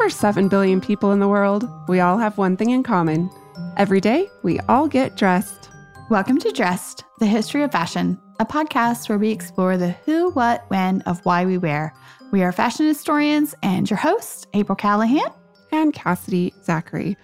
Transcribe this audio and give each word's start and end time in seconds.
over 0.00 0.08
7 0.08 0.48
billion 0.48 0.80
people 0.80 1.12
in 1.12 1.20
the 1.20 1.28
world. 1.28 1.68
We 1.86 2.00
all 2.00 2.16
have 2.16 2.38
one 2.38 2.56
thing 2.56 2.70
in 2.70 2.82
common. 2.82 3.30
Every 3.76 4.00
day, 4.00 4.30
we 4.42 4.58
all 4.60 4.88
get 4.88 5.14
dressed. 5.14 5.68
Welcome 6.08 6.38
to 6.38 6.50
Dressed, 6.52 7.04
the 7.18 7.26
history 7.26 7.62
of 7.64 7.72
fashion, 7.72 8.18
a 8.38 8.46
podcast 8.46 9.10
where 9.10 9.18
we 9.18 9.30
explore 9.30 9.76
the 9.76 9.90
who, 9.90 10.30
what, 10.30 10.64
when 10.68 11.02
of 11.02 11.22
why 11.26 11.44
we 11.44 11.58
wear. 11.58 11.92
We 12.32 12.42
are 12.42 12.50
fashion 12.50 12.86
historians 12.86 13.54
and 13.62 13.90
your 13.90 13.98
hosts, 13.98 14.46
April 14.54 14.74
Callahan. 14.74 15.34
And 15.70 15.92
Cassidy 15.92 16.54
Zachary. 16.64 17.18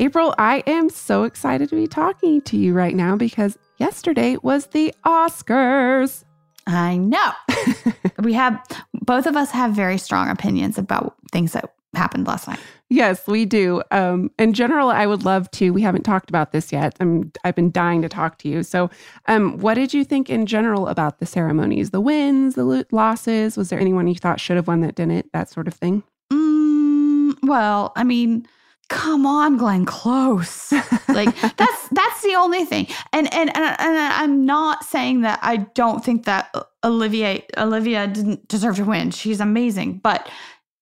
April, 0.00 0.34
I 0.38 0.62
am 0.66 0.88
so 0.88 1.24
excited 1.24 1.68
to 1.68 1.76
be 1.76 1.86
talking 1.86 2.40
to 2.42 2.56
you 2.56 2.72
right 2.72 2.96
now 2.96 3.14
because 3.14 3.58
yesterday 3.76 4.38
was 4.42 4.68
the 4.68 4.94
Oscars. 5.04 6.24
I 6.66 6.96
know. 6.96 7.32
we 8.20 8.32
have, 8.32 8.58
both 8.94 9.26
of 9.26 9.36
us 9.36 9.50
have 9.50 9.72
very 9.72 9.98
strong 9.98 10.30
opinions 10.30 10.78
about 10.78 11.16
things 11.30 11.52
that 11.52 11.74
happened 11.94 12.26
last 12.26 12.48
night. 12.48 12.58
Yes, 12.88 13.26
we 13.26 13.44
do. 13.44 13.82
Um, 13.90 14.30
in 14.38 14.52
general, 14.52 14.90
I 14.90 15.06
would 15.06 15.24
love 15.24 15.50
to. 15.52 15.70
We 15.70 15.82
haven't 15.82 16.02
talked 16.02 16.28
about 16.28 16.52
this 16.52 16.72
yet. 16.72 16.94
I'm, 17.00 17.32
I've 17.44 17.54
been 17.54 17.70
dying 17.70 18.02
to 18.02 18.08
talk 18.08 18.38
to 18.38 18.48
you. 18.48 18.62
So, 18.62 18.90
um, 19.28 19.58
what 19.58 19.74
did 19.74 19.94
you 19.94 20.04
think 20.04 20.28
in 20.28 20.46
general 20.46 20.88
about 20.88 21.18
the 21.18 21.26
ceremonies, 21.26 21.90
the 21.90 22.00
wins, 22.00 22.54
the 22.54 22.86
losses? 22.92 23.56
Was 23.56 23.70
there 23.70 23.80
anyone 23.80 24.06
you 24.08 24.14
thought 24.14 24.40
should 24.40 24.56
have 24.56 24.68
won 24.68 24.80
that 24.80 24.94
didn't? 24.94 25.32
That 25.32 25.48
sort 25.48 25.68
of 25.68 25.74
thing. 25.74 26.02
Mm, 26.30 27.34
well, 27.42 27.92
I 27.96 28.04
mean, 28.04 28.46
come 28.88 29.24
on, 29.24 29.56
Glenn 29.56 29.86
Close. 29.86 30.72
like 31.08 31.34
that's 31.56 31.88
that's 31.88 32.22
the 32.22 32.34
only 32.36 32.64
thing. 32.64 32.86
And 33.12 33.32
and 33.32 33.56
and, 33.56 33.76
and 33.78 33.96
I'm 33.98 34.44
not 34.44 34.84
saying 34.84 35.22
that 35.22 35.38
I 35.42 35.56
don't 35.74 36.04
think 36.04 36.24
that 36.26 36.54
Olivia 36.84 37.42
Olivia 37.56 38.06
didn't 38.06 38.48
deserve 38.48 38.76
to 38.76 38.84
win. 38.84 39.10
She's 39.10 39.40
amazing, 39.40 40.00
but 40.02 40.28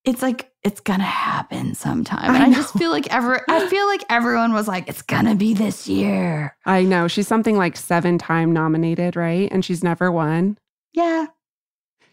it's 0.05 0.23
like 0.23 0.51
it's 0.63 0.81
gonna 0.81 1.05
happen 1.05 1.75
sometime. 1.75 2.35
And 2.35 2.43
I, 2.43 2.47
I 2.47 2.53
just 2.53 2.75
feel 2.75 2.91
like 2.91 3.13
ever 3.13 3.45
I 3.49 3.67
feel 3.71 3.87
like 3.87 4.05
everyone 4.09 4.53
was 4.53 4.69
like, 4.69 4.89
it's 4.89 5.03
gonna 5.03 5.35
be 5.35 5.55
this 5.55 5.89
year. 5.89 6.57
I 6.67 6.83
know. 6.83 7.09
She's 7.09 7.29
something 7.29 7.57
like 7.57 7.77
seven 7.77 8.19
time 8.19 8.53
nominated, 8.53 9.17
right? 9.17 9.51
And 9.51 9.65
she's 9.65 9.83
never 9.85 10.11
won. 10.11 10.59
Yeah. 10.93 11.27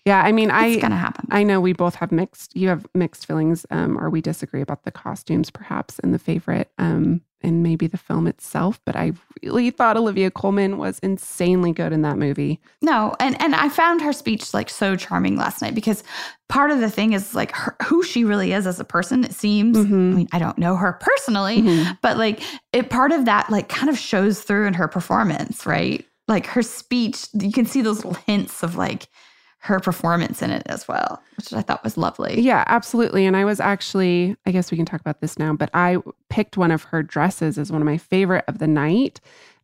Yeah, 0.07 0.21
I 0.21 0.31
mean, 0.31 0.49
it's 0.49 0.55
I 0.55 0.79
gonna 0.79 0.95
happen. 0.95 1.27
I 1.31 1.43
know 1.43 1.59
we 1.59 1.73
both 1.73 1.95
have 1.95 2.13
mixed. 2.13 2.55
You 2.55 2.69
have 2.69 2.85
mixed 2.93 3.25
feelings, 3.25 3.65
um, 3.71 3.99
or 3.99 4.09
we 4.09 4.21
disagree 4.21 4.61
about 4.61 4.83
the 4.83 4.91
costumes, 4.91 5.51
perhaps, 5.51 5.99
and 5.99 6.13
the 6.13 6.19
favorite, 6.19 6.71
um, 6.77 7.19
and 7.41 7.61
maybe 7.61 7.87
the 7.87 7.97
film 7.97 8.25
itself. 8.25 8.79
But 8.85 8.95
I 8.95 9.11
really 9.43 9.69
thought 9.69 9.97
Olivia 9.97 10.31
Colman 10.31 10.77
was 10.77 10.99
insanely 10.99 11.73
good 11.73 11.91
in 11.91 12.03
that 12.03 12.17
movie. 12.17 12.61
No, 12.81 13.17
and 13.19 13.39
and 13.41 13.53
I 13.53 13.67
found 13.67 14.01
her 14.01 14.13
speech 14.13 14.53
like 14.53 14.69
so 14.69 14.95
charming 14.95 15.35
last 15.35 15.61
night 15.61 15.75
because 15.75 16.05
part 16.47 16.71
of 16.71 16.79
the 16.79 16.89
thing 16.89 17.11
is 17.11 17.35
like 17.35 17.51
her, 17.51 17.75
who 17.83 18.01
she 18.01 18.23
really 18.23 18.53
is 18.53 18.65
as 18.65 18.79
a 18.79 18.85
person. 18.85 19.25
It 19.25 19.33
seems. 19.33 19.75
Mm-hmm. 19.75 19.93
I 19.93 20.15
mean, 20.15 20.27
I 20.31 20.39
don't 20.39 20.57
know 20.57 20.77
her 20.77 20.93
personally, 20.93 21.63
mm-hmm. 21.63 21.91
but 22.01 22.15
like 22.15 22.41
it 22.71 22.89
part 22.89 23.11
of 23.11 23.25
that 23.25 23.49
like 23.49 23.67
kind 23.67 23.89
of 23.89 23.99
shows 23.99 24.41
through 24.41 24.67
in 24.67 24.73
her 24.75 24.87
performance, 24.87 25.65
right? 25.65 26.05
Like 26.29 26.45
her 26.45 26.61
speech, 26.61 27.27
you 27.33 27.51
can 27.51 27.65
see 27.65 27.81
those 27.81 27.97
little 27.97 28.21
hints 28.25 28.63
of 28.63 28.77
like 28.77 29.09
her 29.67 29.81
performance 29.81 30.41
in 30.41 30.49
it 30.49 30.63
as 30.67 30.87
well, 30.87 31.21
which 31.35 31.51
I 31.51 31.61
thought 31.61 31.83
was 31.83 31.97
lovely. 31.97 32.39
Yeah, 32.39 32.63
absolutely. 32.67 33.25
And 33.25 33.35
I 33.35 33.43
was 33.43 33.59
actually, 33.59 34.35
I 34.45 34.51
guess 34.51 34.71
we 34.71 34.77
can 34.77 34.85
talk 34.85 35.01
about 35.01 35.19
this 35.19 35.37
now, 35.37 35.53
but 35.53 35.69
I 35.73 35.97
picked 36.29 36.55
one 36.55 36.71
of 36.71 36.83
her 36.83 37.03
dresses 37.03 37.57
as 37.57 37.69
one 37.69 37.81
of 37.81 37.85
my 37.85 37.97
favorite 37.97 38.45
of 38.47 38.59
the 38.59 38.67
night. 38.67 39.19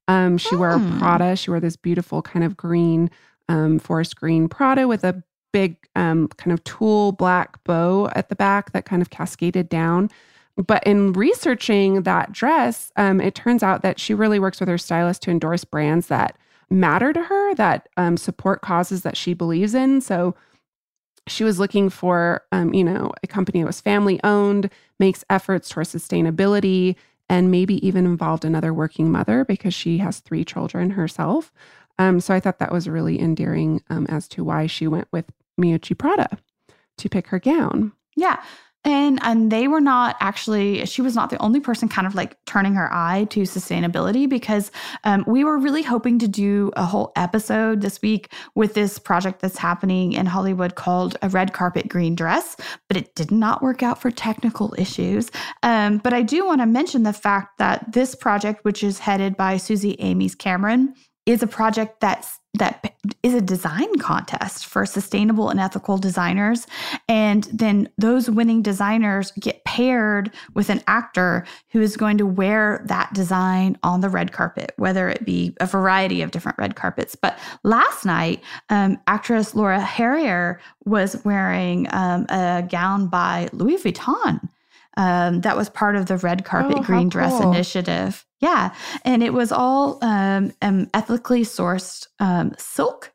Um, 0.10 0.38
she 0.38 0.56
wore 0.58 0.72
a 0.72 0.78
hmm. 0.78 1.00
Prada. 1.00 1.38
She 1.38 1.50
wore 1.50 1.62
this 1.62 1.78
beautiful 1.78 2.22
kind 2.22 2.44
of 2.44 2.58
green, 2.58 3.10
um, 3.48 3.80
forest 3.80 4.18
green 4.18 4.50
Prada 4.50 4.90
with 4.90 5.06
a 5.06 5.24
big 5.54 5.78
um, 5.96 6.28
kind 6.28 6.52
of 6.52 6.62
tulle 6.66 7.14
black 7.14 7.64
bow 7.64 8.10
at 8.14 8.28
the 8.28 8.36
back 8.36 8.74
that 8.74 8.84
kind 8.84 9.02
of 9.02 9.10
cascaded 9.10 9.70
down. 9.70 10.10
But 10.58 10.84
in 10.84 11.14
researching 11.14 12.04
that 12.04 12.34
dress, 12.34 12.92
um, 12.98 13.22
it 13.22 13.36
turns 13.36 13.64
out 13.64 13.84
that 13.84 14.02
she 14.02 14.14
really 14.14 14.38
works 14.38 14.60
with 14.60 14.68
her 14.68 14.78
stylist 14.78 15.22
to 15.24 15.32
endorse 15.32 15.64
brands 15.64 16.08
that 16.08 16.38
matter 16.70 17.14
to 17.14 17.22
her 17.22 17.56
that 17.56 17.90
um, 17.98 18.18
support 18.18 18.62
causes 18.62 19.04
that 19.04 19.18
she 19.18 19.34
believes 19.34 19.74
in. 19.74 20.02
So 20.02 20.36
she 21.28 21.44
was 21.44 21.60
looking 21.60 21.90
for, 21.90 22.44
um, 22.52 22.74
you 22.74 22.84
know, 22.84 23.12
a 23.24 23.28
company 23.28 23.62
that 23.62 23.68
was 23.68 23.82
family 23.82 24.20
owned, 24.24 24.70
makes 25.00 25.24
efforts 25.30 25.70
towards 25.70 25.94
sustainability, 25.94 26.96
and 27.30 27.50
maybe 27.50 27.86
even 27.86 28.06
involved 28.06 28.44
another 28.44 28.74
working 28.74 29.12
mother 29.12 29.46
because 29.46 29.74
she 29.74 30.00
has 30.00 30.20
three 30.20 30.44
children 30.44 30.92
herself. 30.92 31.54
Um, 31.98 32.20
so 32.20 32.34
I 32.34 32.40
thought 32.40 32.60
that 32.60 32.72
was 32.72 32.90
really 32.90 33.20
endearing 33.20 33.82
um, 33.90 34.06
as 34.10 34.28
to 34.30 34.44
why 34.44 34.68
she 34.68 34.88
went 34.88 35.08
with 35.12 35.26
Miuccia 35.60 35.98
Prada 35.98 36.38
to 36.98 37.10
pick 37.10 37.28
her 37.28 37.40
gown. 37.40 37.94
Yeah. 38.16 38.42
And 38.86 39.20
and 39.24 39.52
they 39.52 39.68
were 39.68 39.82
not 39.82 40.18
actually 40.20 40.86
she 40.86 41.02
was 41.02 41.16
not 41.16 41.30
the 41.30 41.42
only 41.42 41.60
person 41.60 41.88
kind 41.88 42.06
of 42.06 42.16
like 42.16 42.36
turning 42.46 42.76
her 42.76 42.92
eye 42.94 43.26
to 43.30 43.42
sustainability 43.42 44.28
because 44.28 44.72
um, 45.04 45.24
we 45.26 45.44
were 45.44 45.58
really 45.58 45.84
hoping 45.84 46.20
to 46.20 46.28
do 46.28 46.72
a 46.76 46.86
whole 46.86 47.12
episode 47.16 47.82
this 47.82 48.02
week 48.02 48.32
with 48.56 48.74
this 48.74 49.00
project 49.00 49.40
that's 49.40 49.58
happening 49.58 50.14
in 50.14 50.26
Hollywood 50.26 50.76
called 50.76 51.18
a 51.22 51.30
red 51.30 51.54
carpet 51.54 51.88
green 51.88 52.16
dress, 52.16 52.58
but 52.88 52.98
it 52.98 53.16
did 53.16 53.32
not 53.32 53.62
work 53.62 53.84
out 53.84 54.02
for 54.02 54.12
technical 54.12 54.74
issues. 54.78 55.32
Um, 55.64 56.00
but 56.00 56.14
I 56.14 56.22
do 56.22 56.46
want 56.46 56.62
to 56.62 56.66
mention 56.66 57.04
the 57.04 57.14
fact 57.14 57.58
that 57.60 57.94
this 57.94 58.16
project, 58.16 58.66
which 58.66 58.84
is 58.84 59.00
headed 59.00 59.38
by 59.38 59.58
Suzy 59.58 60.00
Amis 60.00 60.36
Cameron, 60.36 60.94
is 61.26 61.42
a 61.42 61.48
project 61.48 62.00
that's 62.00 62.40
that 62.56 62.96
is 63.24 63.34
a 63.34 63.42
design 63.42 63.98
contest 63.98 64.68
for 64.68 64.86
sustainable 64.86 65.50
and 65.50 65.60
ethical 65.60 65.98
designers. 65.98 66.68
And 67.10 67.46
then 67.46 67.90
those 67.98 68.30
winning 68.30 68.62
designers 68.62 69.32
get 69.40 69.64
paired 69.66 70.32
with 70.54 70.70
an 70.70 70.82
actor 70.88 71.46
who 71.72 71.82
is 71.82 71.98
going 71.98 72.20
to 72.20 72.28
wear 72.28 72.84
that 72.86 73.12
design 73.14 73.78
on 73.82 74.02
the 74.02 74.10
red 74.10 74.32
carpet, 74.34 74.74
whether 74.78 75.10
it 75.10 75.26
be 75.26 75.56
a 75.60 75.66
variety 75.66 76.22
of 76.22 76.30
different 76.30 76.60
red 76.60 76.76
carpets. 76.76 77.16
But 77.16 77.40
last 77.64 78.06
night, 78.06 78.44
um, 78.70 79.00
actress 79.08 79.56
Laura 79.56 79.82
Harrier 79.82 80.62
was 80.86 81.24
wearing 81.26 81.88
um, 81.92 82.28
a 82.30 82.68
gown 82.70 83.08
by 83.08 83.50
Louis 83.52 83.78
Vuitton. 83.78 84.48
Um, 84.96 85.42
that 85.42 85.58
was 85.58 85.70
part 85.70 85.96
of 85.96 86.06
the 86.06 86.18
red 86.18 86.46
carpet 86.46 86.78
oh, 86.80 86.84
green 86.84 87.10
dress 87.10 87.32
cool. 87.32 87.52
initiative. 87.52 88.26
Yeah. 88.40 88.74
And 89.04 89.24
it 89.24 89.34
was 89.34 89.52
all 89.52 89.98
um, 90.04 90.52
um, 90.62 90.90
ethically 90.94 91.44
sourced 91.44 92.08
um, 92.20 92.54
silk 92.58 93.12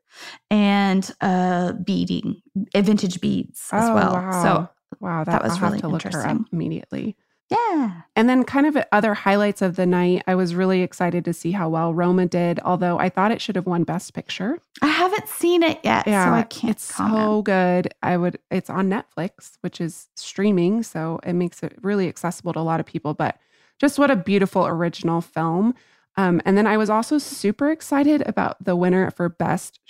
and 0.50 1.08
uh, 1.20 1.72
beading, 1.72 2.42
vintage 2.74 3.20
beads 3.20 3.68
as 3.72 3.88
oh, 3.88 3.94
well. 3.94 4.12
Wow. 4.14 4.42
So 4.42 4.68
wow, 5.00 5.24
that, 5.24 5.32
that 5.32 5.42
was 5.42 5.52
I'll 5.54 5.68
really 5.68 5.80
to 5.80 5.88
look 5.88 6.04
interesting. 6.04 6.46
immediately. 6.52 7.16
Yeah. 7.50 8.02
And 8.14 8.28
then, 8.28 8.44
kind 8.44 8.66
of 8.66 8.76
other 8.92 9.14
highlights 9.14 9.62
of 9.62 9.76
the 9.76 9.86
night, 9.86 10.22
I 10.26 10.34
was 10.34 10.54
really 10.54 10.82
excited 10.82 11.24
to 11.24 11.32
see 11.32 11.52
how 11.52 11.68
well 11.68 11.94
Roma 11.94 12.26
did, 12.26 12.60
although 12.60 12.98
I 12.98 13.08
thought 13.08 13.32
it 13.32 13.40
should 13.40 13.56
have 13.56 13.66
won 13.66 13.84
Best 13.84 14.12
Picture. 14.12 14.58
I 14.82 14.88
haven't 14.88 15.28
seen 15.28 15.62
it 15.62 15.80
yet, 15.82 16.06
yeah, 16.06 16.26
so 16.26 16.32
I 16.32 16.42
can't. 16.42 16.72
It's 16.72 16.92
comment. 16.92 17.18
so 17.18 17.42
good. 17.42 17.94
I 18.02 18.16
would, 18.18 18.38
it's 18.50 18.68
on 18.68 18.90
Netflix, 18.90 19.56
which 19.62 19.80
is 19.80 20.08
streaming. 20.14 20.82
So 20.82 21.20
it 21.24 21.32
makes 21.32 21.62
it 21.62 21.78
really 21.80 22.08
accessible 22.08 22.52
to 22.52 22.58
a 22.58 22.60
lot 22.60 22.80
of 22.80 22.86
people. 22.86 23.14
But 23.14 23.38
just 23.78 23.98
what 23.98 24.10
a 24.10 24.16
beautiful 24.16 24.66
original 24.66 25.20
film. 25.20 25.74
Um, 26.16 26.42
and 26.44 26.58
then 26.58 26.66
I 26.66 26.76
was 26.76 26.90
also 26.90 27.16
super 27.18 27.70
excited 27.70 28.26
about 28.26 28.62
the 28.62 28.74
winner 28.74 29.10
for 29.12 29.28
Best 29.28 29.80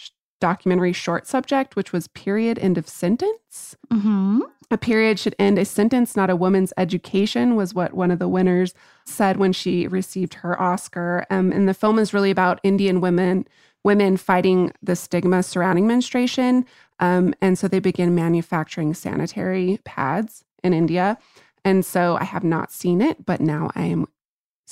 Documentary 0.41 0.93
Short 0.93 1.26
Subject, 1.26 1.76
which 1.76 1.93
was 1.93 2.09
Period 2.09 2.59
End 2.59 2.78
of 2.78 2.88
Sentence. 2.88 3.76
Mm-hmm. 3.91 4.41
A 4.71 4.78
period 4.78 5.19
should 5.19 5.34
end 5.38 5.59
a 5.59 5.65
sentence, 5.65 6.15
not 6.15 6.28
a 6.28 6.37
woman's 6.37 6.75
education, 6.76 7.56
was 7.56 7.75
what 7.75 7.94
one 7.94 8.10
of 8.10 8.19
the 8.19 8.28
winners 8.28 8.75
said 9.06 9.38
when 9.38 9.53
she 9.53 9.88
received 9.88 10.34
her 10.34 10.60
Oscar. 10.60 11.26
Um, 11.31 11.53
and 11.53 11.66
the 11.66 11.75
film 11.75 11.99
is 11.99 12.12
really 12.12 12.31
about 12.31 12.60
Indian 12.62 13.00
women 13.00 13.47
women 13.84 14.16
fighting 14.16 14.72
the 14.82 14.97
stigma 14.97 15.43
surrounding 15.43 15.87
menstruation. 15.87 16.66
Um, 17.00 17.34
and 17.41 17.58
so 17.58 17.69
they 17.69 17.79
begin 17.79 18.14
manufacturing 18.14 18.93
sanitary 18.93 19.79
pads 19.84 20.44
in 20.62 20.75
India. 20.75 21.17
And 21.64 21.84
so 21.84 22.17
I 22.20 22.25
have 22.25 22.44
not 22.44 22.73
seen 22.73 23.00
it, 23.00 23.25
but 23.25 23.41
now 23.41 23.70
I 23.75 23.84
am 23.84 24.06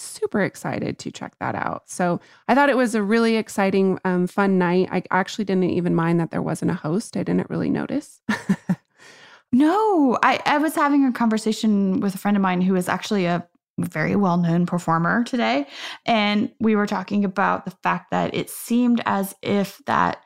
super 0.00 0.42
excited 0.42 0.98
to 1.00 1.10
check 1.10 1.36
that 1.40 1.54
out. 1.54 1.88
So 1.88 2.20
I 2.48 2.54
thought 2.54 2.68
it 2.68 2.76
was 2.76 2.94
a 2.94 3.02
really 3.02 3.36
exciting, 3.36 3.98
um, 4.04 4.26
fun 4.26 4.58
night. 4.58 4.88
I 4.90 5.02
actually 5.10 5.44
didn't 5.44 5.64
even 5.64 5.94
mind 5.94 6.20
that 6.20 6.30
there 6.30 6.42
wasn't 6.42 6.70
a 6.70 6.74
host. 6.74 7.16
I 7.16 7.22
didn't 7.22 7.50
really 7.50 7.70
notice. 7.70 8.20
no, 9.52 10.18
I, 10.22 10.40
I 10.44 10.58
was 10.58 10.74
having 10.74 11.04
a 11.04 11.12
conversation 11.12 12.00
with 12.00 12.14
a 12.14 12.18
friend 12.18 12.36
of 12.36 12.42
mine 12.42 12.60
who 12.60 12.76
is 12.76 12.88
actually 12.88 13.26
a 13.26 13.46
very 13.78 14.16
well 14.16 14.38
known 14.38 14.66
performer 14.66 15.24
today. 15.24 15.66
And 16.06 16.50
we 16.60 16.76
were 16.76 16.86
talking 16.86 17.24
about 17.24 17.64
the 17.64 17.70
fact 17.82 18.10
that 18.10 18.34
it 18.34 18.50
seemed 18.50 19.02
as 19.06 19.34
if 19.42 19.82
that 19.86 20.22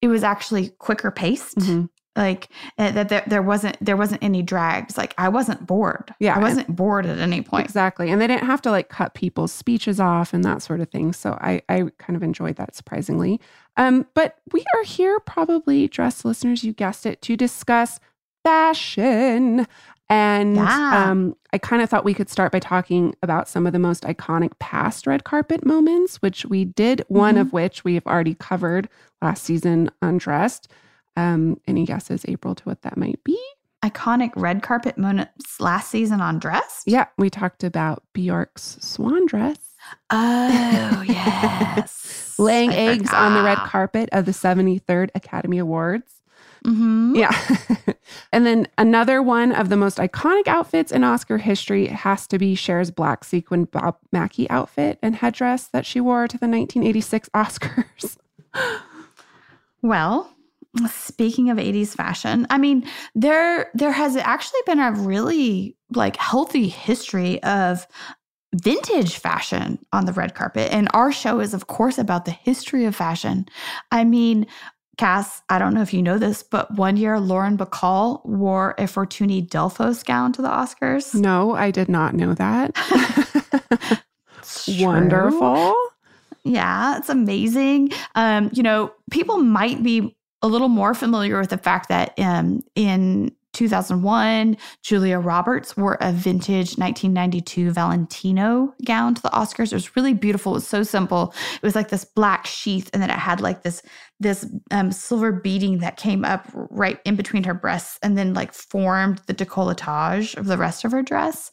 it 0.00 0.08
was 0.08 0.24
actually 0.24 0.70
quicker 0.78 1.10
paced. 1.10 1.58
Mm-hmm 1.58 1.84
like 2.16 2.48
uh, 2.78 2.90
that 2.90 3.08
there, 3.08 3.22
there 3.26 3.42
wasn't 3.42 3.76
there 3.80 3.96
wasn't 3.96 4.22
any 4.22 4.42
drags. 4.42 4.98
Like 4.98 5.14
i 5.18 5.28
wasn't 5.28 5.66
bored. 5.66 6.14
Yeah 6.20 6.36
i 6.36 6.38
wasn't 6.38 6.74
bored 6.76 7.06
at 7.06 7.18
any 7.18 7.40
point. 7.42 7.64
Exactly. 7.64 8.10
And 8.10 8.20
they 8.20 8.26
didn't 8.26 8.46
have 8.46 8.60
to 8.62 8.70
like 8.70 8.88
cut 8.90 9.14
people's 9.14 9.52
speeches 9.52 9.98
off 9.98 10.34
and 10.34 10.44
that 10.44 10.60
sort 10.62 10.80
of 10.80 10.90
thing. 10.90 11.12
So 11.12 11.38
i 11.40 11.62
i 11.68 11.84
kind 11.98 12.16
of 12.16 12.22
enjoyed 12.22 12.56
that 12.56 12.74
surprisingly. 12.76 13.40
Um 13.76 14.06
but 14.14 14.38
we 14.52 14.64
are 14.76 14.82
here 14.84 15.18
probably 15.20 15.88
dress 15.88 16.24
listeners 16.24 16.62
you 16.64 16.72
guessed 16.72 17.06
it 17.06 17.22
to 17.22 17.36
discuss 17.36 17.98
fashion. 18.44 19.66
And 20.08 20.56
Yeah. 20.56 21.10
um, 21.10 21.34
I 21.54 21.58
kind 21.58 21.80
of 21.80 21.88
thought 21.88 22.04
we 22.04 22.12
could 22.12 22.28
start 22.28 22.52
by 22.52 22.58
talking 22.58 23.14
about 23.22 23.48
some 23.48 23.66
of 23.66 23.72
the 23.72 23.78
most 23.78 24.02
iconic 24.02 24.52
past 24.58 25.06
red 25.06 25.24
carpet 25.24 25.64
moments, 25.64 26.16
which 26.20 26.44
we 26.44 26.66
did, 26.66 27.02
one 27.08 27.36
Mhm. 27.36 27.40
of 27.40 27.52
which 27.54 27.82
we 27.84 27.94
have 27.94 28.06
already 28.06 28.34
covered 28.34 28.88
last 29.22 29.42
season, 29.44 29.90
Undressed. 30.02 30.68
Um, 31.16 31.60
any 31.66 31.84
guesses, 31.84 32.24
April, 32.26 32.54
to 32.54 32.64
what 32.64 32.82
that 32.82 32.96
might 32.96 33.22
be? 33.24 33.38
Iconic 33.84 34.30
red 34.36 34.62
carpet 34.62 34.96
moments 34.96 35.60
last 35.60 35.90
season 35.90 36.20
on 36.20 36.38
Dressed. 36.38 36.86
Yeah, 36.86 37.06
we 37.18 37.30
talked 37.30 37.64
about 37.64 38.02
Bjork's 38.12 38.78
swan 38.80 39.26
dress. 39.26 39.58
Oh, 40.10 41.04
yes. 41.08 42.34
Laying 42.38 42.70
I 42.70 42.74
eggs 42.74 43.12
on 43.12 43.34
the 43.34 43.42
red 43.42 43.58
carpet 43.58 44.08
of 44.12 44.24
the 44.24 44.32
73rd 44.32 45.10
Academy 45.14 45.58
Awards. 45.58 46.22
Mm-hmm. 46.64 47.16
Yeah. 47.16 47.94
and 48.32 48.46
then 48.46 48.68
another 48.78 49.20
one 49.20 49.50
of 49.50 49.68
the 49.68 49.76
most 49.76 49.98
iconic 49.98 50.46
outfits 50.46 50.92
in 50.92 51.02
Oscar 51.02 51.38
history 51.38 51.86
has 51.88 52.28
to 52.28 52.38
be 52.38 52.54
Cher's 52.54 52.92
black 52.92 53.24
sequin 53.24 53.64
Bob 53.64 53.96
Mackie 54.12 54.48
outfit 54.48 54.98
and 55.02 55.16
headdress 55.16 55.66
that 55.68 55.84
she 55.84 56.00
wore 56.00 56.28
to 56.28 56.38
the 56.38 56.46
1986 56.46 57.28
Oscars. 57.30 58.16
Well, 59.82 60.32
speaking 60.88 61.50
of 61.50 61.58
80s 61.58 61.94
fashion, 61.94 62.46
I 62.50 62.58
mean, 62.58 62.88
there 63.14 63.70
there 63.74 63.92
has 63.92 64.16
actually 64.16 64.60
been 64.66 64.80
a 64.80 64.92
really 64.92 65.76
like 65.90 66.16
healthy 66.16 66.68
history 66.68 67.42
of 67.42 67.86
vintage 68.54 69.16
fashion 69.16 69.78
on 69.92 70.04
the 70.04 70.12
red 70.12 70.34
carpet. 70.34 70.72
And 70.72 70.88
our 70.92 71.12
show 71.12 71.40
is 71.40 71.54
of 71.54 71.66
course 71.66 71.98
about 71.98 72.24
the 72.24 72.30
history 72.30 72.84
of 72.84 72.94
fashion. 72.96 73.46
I 73.90 74.04
mean, 74.04 74.46
Cass, 74.98 75.42
I 75.48 75.58
don't 75.58 75.72
know 75.72 75.80
if 75.80 75.94
you 75.94 76.02
know 76.02 76.18
this, 76.18 76.42
but 76.42 76.74
one 76.76 76.96
year 76.96 77.18
Lauren 77.18 77.56
Bacall 77.56 78.24
wore 78.26 78.72
a 78.72 78.82
Fortuny 78.82 79.46
Delphos 79.46 80.04
gown 80.04 80.32
to 80.34 80.42
the 80.42 80.48
Oscars. 80.48 81.14
no, 81.14 81.52
I 81.54 81.70
did 81.70 81.88
not 81.88 82.14
know 82.14 82.34
that. 82.34 84.04
Wonderful. 84.80 85.74
Yeah, 86.44 86.98
it's 86.98 87.08
amazing. 87.08 87.90
Um, 88.14 88.50
you 88.52 88.62
know, 88.62 88.92
people 89.10 89.38
might 89.38 89.82
be 89.82 90.16
a 90.42 90.48
little 90.48 90.68
more 90.68 90.94
familiar 90.94 91.38
with 91.40 91.50
the 91.50 91.58
fact 91.58 91.88
that 91.88 92.18
um, 92.18 92.62
in 92.74 93.34
2001, 93.52 94.56
Julia 94.82 95.18
Roberts 95.18 95.76
wore 95.76 95.98
a 96.00 96.10
vintage 96.12 96.78
1992 96.78 97.70
Valentino 97.70 98.74
gown 98.84 99.14
to 99.14 99.22
the 99.22 99.28
Oscars. 99.28 99.72
It 99.72 99.74
was 99.74 99.94
really 99.94 100.14
beautiful. 100.14 100.52
It 100.52 100.56
was 100.56 100.66
so 100.66 100.82
simple. 100.82 101.34
It 101.54 101.62
was 101.62 101.74
like 101.74 101.90
this 101.90 102.04
black 102.04 102.46
sheath, 102.46 102.88
and 102.92 103.02
then 103.02 103.10
it 103.10 103.18
had 103.18 103.40
like 103.40 103.62
this 103.62 103.82
this 104.22 104.46
um, 104.70 104.92
silver 104.92 105.32
beading 105.32 105.78
that 105.78 105.96
came 105.96 106.24
up 106.24 106.48
right 106.52 107.00
in 107.04 107.16
between 107.16 107.44
her 107.44 107.54
breasts, 107.54 107.98
and 108.02 108.16
then 108.16 108.34
like 108.34 108.52
formed 108.52 109.20
the 109.26 109.34
décolletage 109.34 110.36
of 110.36 110.46
the 110.46 110.56
rest 110.56 110.84
of 110.84 110.92
her 110.92 111.02
dress. 111.02 111.50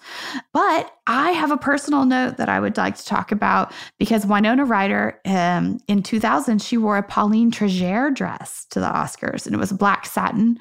But 0.53 0.91
I 1.07 1.31
have 1.31 1.51
a 1.51 1.57
personal 1.57 2.05
note 2.05 2.37
that 2.37 2.49
I 2.49 2.59
would 2.59 2.77
like 2.77 2.95
to 2.97 3.05
talk 3.05 3.31
about 3.31 3.73
because 3.97 4.25
Winona 4.25 4.65
Ryder 4.65 5.19
um, 5.25 5.79
in 5.87 6.03
2000 6.03 6.61
she 6.61 6.77
wore 6.77 6.97
a 6.97 7.03
Pauline 7.03 7.51
Trigère 7.51 8.13
dress 8.13 8.65
to 8.69 8.79
the 8.79 8.87
Oscars, 8.87 9.45
and 9.45 9.53
it 9.53 9.59
was 9.59 9.71
black 9.71 10.05
satin. 10.05 10.59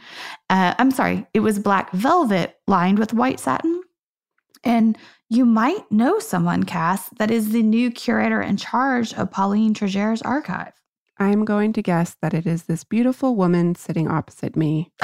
Uh, 0.51 0.75
I'm 0.79 0.91
sorry, 0.91 1.27
it 1.35 1.41
was 1.41 1.59
black 1.59 1.93
velvet 1.93 2.57
lined 2.67 2.99
with 2.99 3.13
white 3.13 3.41
satin. 3.41 3.83
And 4.65 4.99
you 5.29 5.45
might 5.45 5.91
know 5.91 6.19
someone, 6.19 6.65
Cass, 6.65 7.11
that 7.19 7.31
is 7.31 7.53
the 7.53 7.63
new 7.63 7.91
curator 7.91 8.41
in 8.41 8.57
charge 8.57 9.13
of 9.15 9.31
Pauline 9.31 9.75
Trigère's 9.75 10.23
archive. 10.23 10.73
I'm 11.21 11.45
going 11.45 11.73
to 11.75 11.83
guess 11.83 12.17
that 12.23 12.33
it 12.35 12.47
is 12.47 12.65
this 12.65 12.85
beautiful 12.85 13.35
woman 13.37 13.75
sitting 13.75 14.09
opposite 14.09 14.57
me. 14.57 14.93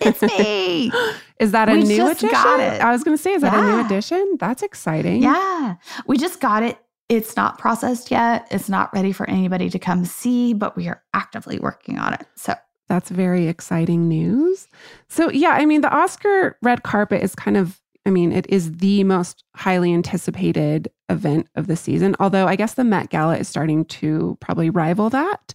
it's 0.00 0.22
me. 0.22 0.92
Is 1.40 1.52
that 1.52 1.68
a 1.68 1.72
We 1.72 1.82
new 1.84 1.96
just 1.96 2.18
addition? 2.22 2.30
got 2.30 2.58
it. 2.60 2.80
I 2.82 2.90
was 2.90 3.04
going 3.04 3.16
to 3.16 3.22
say, 3.22 3.32
is 3.32 3.42
that 3.42 3.54
a 3.54 3.60
new 3.62 3.76
Yeah. 3.78 3.86
addition? 3.86 4.36
That's 4.40 4.62
exciting. 4.62 5.22
Yeah, 5.22 5.76
we 6.06 6.16
just 6.18 6.40
got 6.40 6.62
it. 6.64 6.78
It's 7.08 7.36
not 7.36 7.58
processed 7.58 8.10
yet. 8.10 8.48
It's 8.50 8.68
not 8.68 8.92
ready 8.92 9.12
for 9.12 9.28
anybody 9.30 9.70
to 9.70 9.78
come 9.78 10.04
see, 10.04 10.52
but 10.52 10.76
we 10.76 10.88
are 10.88 11.00
actively 11.14 11.58
working 11.60 11.98
on 11.98 12.12
it. 12.14 12.26
So, 12.34 12.54
That's 12.88 13.10
very 13.10 13.46
exciting 13.46 14.08
news. 14.08 14.66
So, 15.08 15.30
yeah, 15.30 15.50
I 15.50 15.64
mean, 15.64 15.80
the 15.82 15.94
Oscar 15.94 16.56
red 16.62 16.82
carpet 16.82 17.22
is 17.22 17.34
kind 17.36 17.56
of, 17.56 17.80
I 18.04 18.10
mean, 18.10 18.32
it 18.32 18.46
is 18.48 18.72
the 18.78 19.04
most 19.04 19.44
highly 19.54 19.94
anticipated 19.94 20.88
event 21.08 21.48
of 21.54 21.66
the 21.66 21.76
season. 21.76 22.14
Although 22.20 22.46
I 22.46 22.56
guess 22.56 22.74
the 22.74 22.84
Met 22.84 23.10
Gala 23.10 23.36
is 23.36 23.48
starting 23.48 23.84
to 23.86 24.36
probably 24.40 24.70
rival 24.70 25.10
that. 25.10 25.54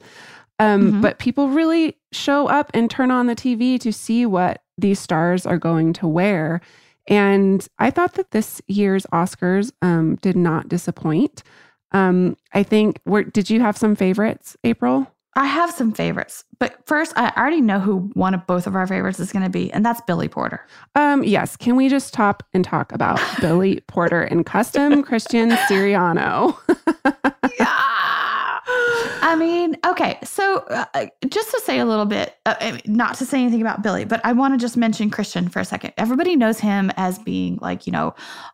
Um, 0.59 0.93
Mhm. 0.93 1.01
But 1.01 1.19
people 1.19 1.49
really 1.49 1.97
show 2.11 2.47
up 2.47 2.69
and 2.73 2.89
turn 2.89 3.11
on 3.11 3.27
the 3.27 3.35
TV 3.35 3.79
to 3.79 3.91
see 3.91 4.25
what 4.25 4.61
these 4.77 4.99
stars 4.99 5.45
are 5.45 5.57
going 5.57 5.93
to 5.93 6.07
wear. 6.07 6.61
And 7.07 7.67
I 7.79 7.89
thought 7.91 8.13
that 8.13 8.31
this 8.31 8.61
year's 8.67 9.05
Oscars 9.11 9.71
um, 9.81 10.15
did 10.21 10.35
not 10.37 10.69
disappoint. 10.69 11.43
Um, 11.91 12.37
I 12.53 12.63
think, 12.63 12.99
were, 13.05 13.23
did 13.23 13.49
you 13.49 13.59
have 13.61 13.77
some 13.77 13.95
favorites, 13.95 14.55
April? 14.63 15.07
I 15.35 15.45
have 15.45 15.71
some 15.71 15.91
favorites. 15.91 16.43
But 16.59 16.85
first, 16.85 17.13
I 17.15 17.33
already 17.35 17.61
know 17.61 17.79
who 17.79 18.11
one 18.13 18.33
of 18.33 18.45
both 18.45 18.67
of 18.67 18.75
our 18.75 18.85
favorites 18.87 19.19
is 19.19 19.31
going 19.31 19.43
to 19.43 19.49
be, 19.49 19.71
and 19.73 19.85
that's 19.85 20.01
Billy 20.01 20.27
Porter. 20.27 20.65
Um, 20.95 21.23
yes. 21.23 21.57
Can 21.57 21.75
we 21.75 21.89
just 21.89 22.07
stop 22.07 22.43
and 22.53 22.63
talk 22.63 22.91
about 22.91 23.19
Billy 23.41 23.81
Porter 23.87 24.21
and 24.21 24.45
custom 24.45 25.03
Christian 25.03 25.49
Siriano? 25.69 26.55
I 29.23 29.35
mean, 29.35 29.77
okay. 29.85 30.19
So, 30.23 30.57
uh, 30.69 31.05
just 31.29 31.49
to 31.51 31.61
say 31.61 31.79
a 31.79 31.85
little 31.85 32.05
bit, 32.05 32.35
uh, 32.45 32.77
not 32.85 33.15
to 33.15 33.25
say 33.25 33.41
anything 33.41 33.61
about 33.61 33.81
Billy, 33.81 34.03
but 34.03 34.19
I 34.25 34.33
want 34.33 34.53
to 34.53 34.57
just 34.57 34.75
mention 34.75 35.09
Christian 35.09 35.47
for 35.47 35.61
a 35.61 35.65
second. 35.65 35.93
Everybody 35.97 36.35
knows 36.35 36.59
him 36.59 36.91
as 36.97 37.19
being 37.19 37.57
like, 37.61 37.87
you 37.87 37.93
know, 37.93 38.13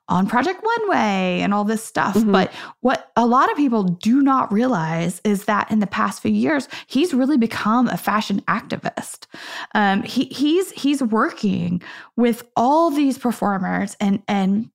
on 0.10 0.28
Project 0.28 0.64
Runway 0.64 1.42
and 1.42 1.54
all 1.56 1.64
this 1.64 1.84
stuff. 1.84 2.14
Mhm. 2.16 2.32
But 2.32 2.52
what 2.82 3.12
a 3.16 3.26
lot 3.26 3.50
of 3.52 3.58
people 3.58 3.84
do 3.84 4.22
not 4.22 4.52
realize 4.54 5.22
is 5.24 5.46
that 5.46 5.72
in 5.72 5.80
the 5.80 5.88
past 5.88 6.22
few 6.22 6.32
years, 6.32 6.68
he's 6.86 7.16
really 7.16 7.38
become 7.38 7.88
a 7.88 7.98
fashion 7.98 8.42
activist. 8.42 9.26
Um, 9.74 10.04
he, 10.04 10.26
he's 10.26 10.72
he's 10.72 11.02
working 11.02 11.82
with 12.16 12.44
all 12.56 12.92
these 12.92 13.18
performers 13.18 13.98
and 14.00 14.22
and 14.28 14.70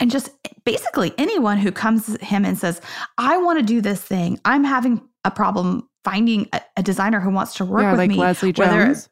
and 0.00 0.10
just 0.10 0.30
basically 0.64 1.12
anyone 1.18 1.58
who 1.58 1.72
comes 1.72 2.06
to 2.06 2.24
him 2.24 2.44
and 2.44 2.56
says, 2.56 2.80
I 3.18 3.36
want 3.38 3.58
to 3.58 3.64
do 3.64 3.80
this 3.80 4.00
thing. 4.00 4.38
I'm 4.44 4.64
having 4.64 5.02
a 5.28 5.30
problem 5.30 5.88
finding 6.04 6.48
a, 6.52 6.60
a 6.78 6.82
designer 6.82 7.20
who 7.20 7.30
wants 7.30 7.54
to 7.56 7.64
work 7.64 7.82
yeah, 7.82 7.90
with 7.92 7.98
like 7.98 8.08
me. 8.10 8.16
Leslie 8.16 8.52
whether- 8.56 8.86
Jones. 8.86 9.08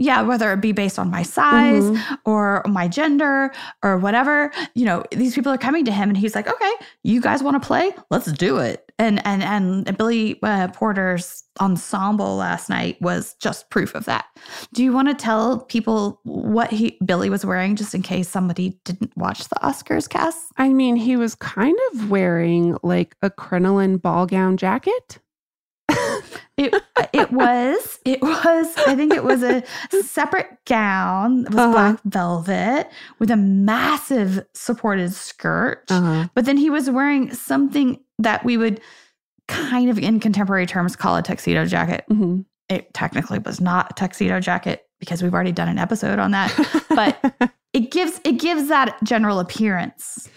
Yeah, 0.00 0.22
whether 0.22 0.52
it 0.52 0.60
be 0.60 0.72
based 0.72 0.98
on 0.98 1.08
my 1.08 1.22
size 1.22 1.84
Mhm. 1.84 2.18
or 2.24 2.64
my 2.66 2.88
gender 2.88 3.52
or 3.84 3.96
whatever, 3.96 4.50
you 4.74 4.84
know, 4.84 5.04
these 5.12 5.36
people 5.36 5.52
are 5.52 5.56
coming 5.56 5.84
to 5.84 5.92
him 5.92 6.08
and 6.08 6.18
he's 6.18 6.34
like, 6.34 6.48
"Okay, 6.48 6.72
you 7.04 7.20
guys 7.20 7.44
want 7.44 7.62
to 7.62 7.64
play? 7.64 7.92
Let's 8.10 8.32
do 8.32 8.58
it." 8.58 8.90
And 8.98 9.24
and 9.24 9.40
and 9.44 9.96
Billy 9.96 10.40
uh, 10.42 10.66
Porter's 10.74 11.44
ensemble 11.60 12.34
last 12.34 12.68
night 12.68 13.00
was 13.00 13.36
just 13.40 13.70
proof 13.70 13.94
of 13.94 14.04
that. 14.06 14.24
Do 14.72 14.82
you 14.82 14.92
want 14.92 15.06
to 15.08 15.14
tell 15.14 15.60
people 15.60 16.18
what 16.24 16.72
he 16.72 16.98
Billy 17.06 17.30
was 17.30 17.46
wearing 17.46 17.76
just 17.76 17.94
in 17.94 18.02
case 18.02 18.28
somebody 18.28 18.80
didn't 18.84 19.12
watch 19.16 19.44
the 19.48 19.56
Oscars, 19.62 20.08
Cass? 20.08 20.34
I 20.56 20.70
mean, 20.70 20.96
he 20.96 21.16
was 21.16 21.36
kind 21.36 21.78
of 21.92 22.10
wearing 22.10 22.76
like 22.82 23.14
a 23.22 23.30
crinoline 23.30 23.98
ball 23.98 24.26
gown 24.26 24.56
jacket. 24.56 25.20
It 26.56 26.72
it 27.12 27.32
was 27.32 27.98
it 28.04 28.22
was 28.22 28.72
I 28.86 28.94
think 28.94 29.12
it 29.12 29.24
was 29.24 29.42
a 29.42 29.62
separate 30.02 30.46
gown. 30.66 31.46
It 31.46 31.50
was 31.50 31.58
Uh-huh. 31.58 31.72
black 31.72 32.00
velvet 32.04 32.88
with 33.18 33.30
a 33.30 33.36
massive 33.36 34.44
supported 34.54 35.12
skirt. 35.12 35.84
Uh-huh. 35.90 36.28
But 36.34 36.44
then 36.44 36.56
he 36.56 36.70
was 36.70 36.88
wearing 36.88 37.32
something 37.34 37.98
that 38.20 38.44
we 38.44 38.56
would 38.56 38.80
kind 39.48 39.90
of 39.90 39.98
in 39.98 40.20
contemporary 40.20 40.66
terms 40.66 40.94
call 40.96 41.16
a 41.16 41.22
tuxedo 41.22 41.64
jacket. 41.66 42.04
Mhm. 42.10 42.44
It 42.68 42.94
technically 42.94 43.40
was 43.40 43.60
not 43.60 43.90
a 43.90 43.94
tuxedo 43.94 44.38
jacket 44.40 44.86
because 45.00 45.22
we've 45.22 45.34
already 45.34 45.52
done 45.52 45.68
an 45.68 45.78
episode 45.78 46.18
on 46.18 46.30
that. 46.30 46.54
But 46.88 47.50
it 47.72 47.90
gives 47.90 48.20
it 48.24 48.38
gives 48.38 48.68
that 48.68 48.96
general 49.02 49.40
appearance. 49.40 50.28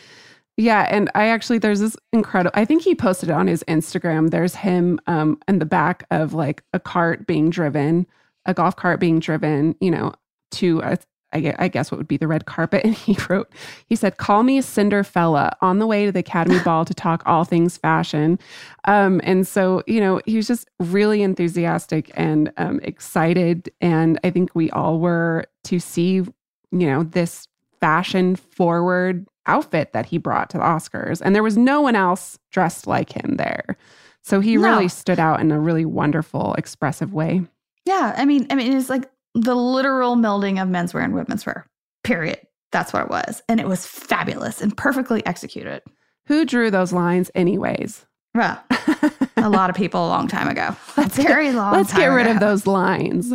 Yeah, 0.60 0.88
and 0.90 1.10
I 1.14 1.28
actually 1.28 1.60
there's 1.60 1.80
this 1.82 1.96
incredible. 2.12 2.52
I 2.60 2.66
think 2.66 2.82
he 2.82 2.96
posted 2.96 3.30
it 3.30 3.34
on 3.34 3.48
his 3.48 3.64
Instagram. 3.68 4.32
There's 4.32 4.56
him 4.56 5.00
um 5.08 5.40
in 5.48 5.60
the 5.60 5.66
back 5.66 6.06
of 6.12 6.34
like 6.34 6.64
a 6.74 6.80
cart 6.80 7.28
being 7.28 7.50
driven, 7.52 8.08
a 8.46 8.54
golf 8.54 8.76
cart 8.76 9.00
being 9.00 9.20
driven, 9.20 9.76
you 9.80 9.92
know, 9.92 10.14
to 10.52 10.80
a, 10.82 10.98
I 11.32 11.42
gue- 11.42 11.56
I 11.60 11.68
guess 11.68 11.92
what 11.92 12.00
would 12.00 12.08
be 12.08 12.18
the 12.18 12.28
red 12.28 12.46
carpet. 12.48 12.84
And 12.86 12.96
he 12.96 13.16
wrote, 13.30 13.52
he 13.86 13.96
said, 13.96 14.18
"Call 14.18 14.42
me 14.42 14.60
Cinderfella 14.60 15.52
on 15.62 15.78
the 15.78 15.86
way 15.86 16.06
to 16.08 16.12
the 16.12 16.20
Academy 16.22 16.60
Ball 16.60 16.86
to 16.86 16.94
talk 16.96 17.22
all 17.28 17.44
things 17.44 17.78
fashion." 17.78 18.40
Um, 18.86 19.22
and 19.24 19.46
so 19.48 19.84
you 19.86 20.00
know 20.00 20.22
he 20.26 20.38
was 20.38 20.48
just 20.48 20.68
really 20.80 21.22
enthusiastic 21.22 22.10
and 22.16 22.52
um, 22.58 22.80
excited, 22.82 23.70
and 23.80 24.20
I 24.24 24.32
think 24.32 24.56
we 24.56 24.72
all 24.72 25.00
were 25.00 25.46
to 25.66 25.80
see, 25.80 26.16
you 26.16 26.32
know, 26.72 27.04
this 27.04 27.48
fashion 27.80 28.36
forward 28.36 29.28
outfit 29.48 29.94
that 29.94 30.06
he 30.06 30.18
brought 30.18 30.50
to 30.52 30.58
the 30.58 30.64
Oscars. 30.64 31.22
And 31.24 31.34
there 31.36 31.44
was 31.44 31.58
no 31.58 31.82
one 31.82 31.96
else 31.96 32.38
dressed 32.52 32.88
like 32.88 33.12
him 33.12 33.38
there. 33.38 33.78
So 34.22 34.40
he 34.40 34.56
No. 34.58 34.64
really 34.64 34.88
stood 34.90 35.20
out 35.20 35.40
in 35.40 35.52
a 35.52 35.60
really 35.60 35.86
wonderful, 35.86 36.54
expressive 36.56 37.14
way. 37.14 37.42
Yeah, 37.86 38.14
I 38.18 38.26
mean, 38.26 38.48
I 38.50 38.56
mean, 38.56 38.76
it's 38.76 38.90
like 38.90 39.10
the 39.34 39.56
literal 39.56 40.16
melding 40.16 40.62
of 40.62 40.68
menswear 40.68 41.04
and 41.04 41.14
womenswear. 41.14 41.64
Period. 42.04 42.40
That's 42.72 42.92
what 42.92 43.04
it 43.04 43.10
was. 43.10 43.42
And 43.48 43.60
it 43.62 43.68
was 43.68 43.86
fabulous 43.86 44.62
and 44.62 44.76
perfectly 44.76 45.26
executed. 45.26 45.82
Who 46.26 46.44
drew 46.44 46.70
those 46.70 46.92
lines, 46.92 47.32
anyways? 47.36 48.06
Well, 48.36 48.62
a 49.38 49.50
lot 49.50 49.70
of 49.70 49.76
people 49.78 50.06
a 50.06 50.10
long 50.10 50.28
time 50.28 50.50
ago. 50.50 50.76
let's 50.98 51.16
very 51.16 51.46
get, 51.48 51.56
long. 51.56 51.74
Let's 51.74 51.94
get 51.94 52.08
rid 52.08 52.26
ago. 52.28 52.36
of 52.36 52.40
those 52.42 52.68
lines. 52.68 53.34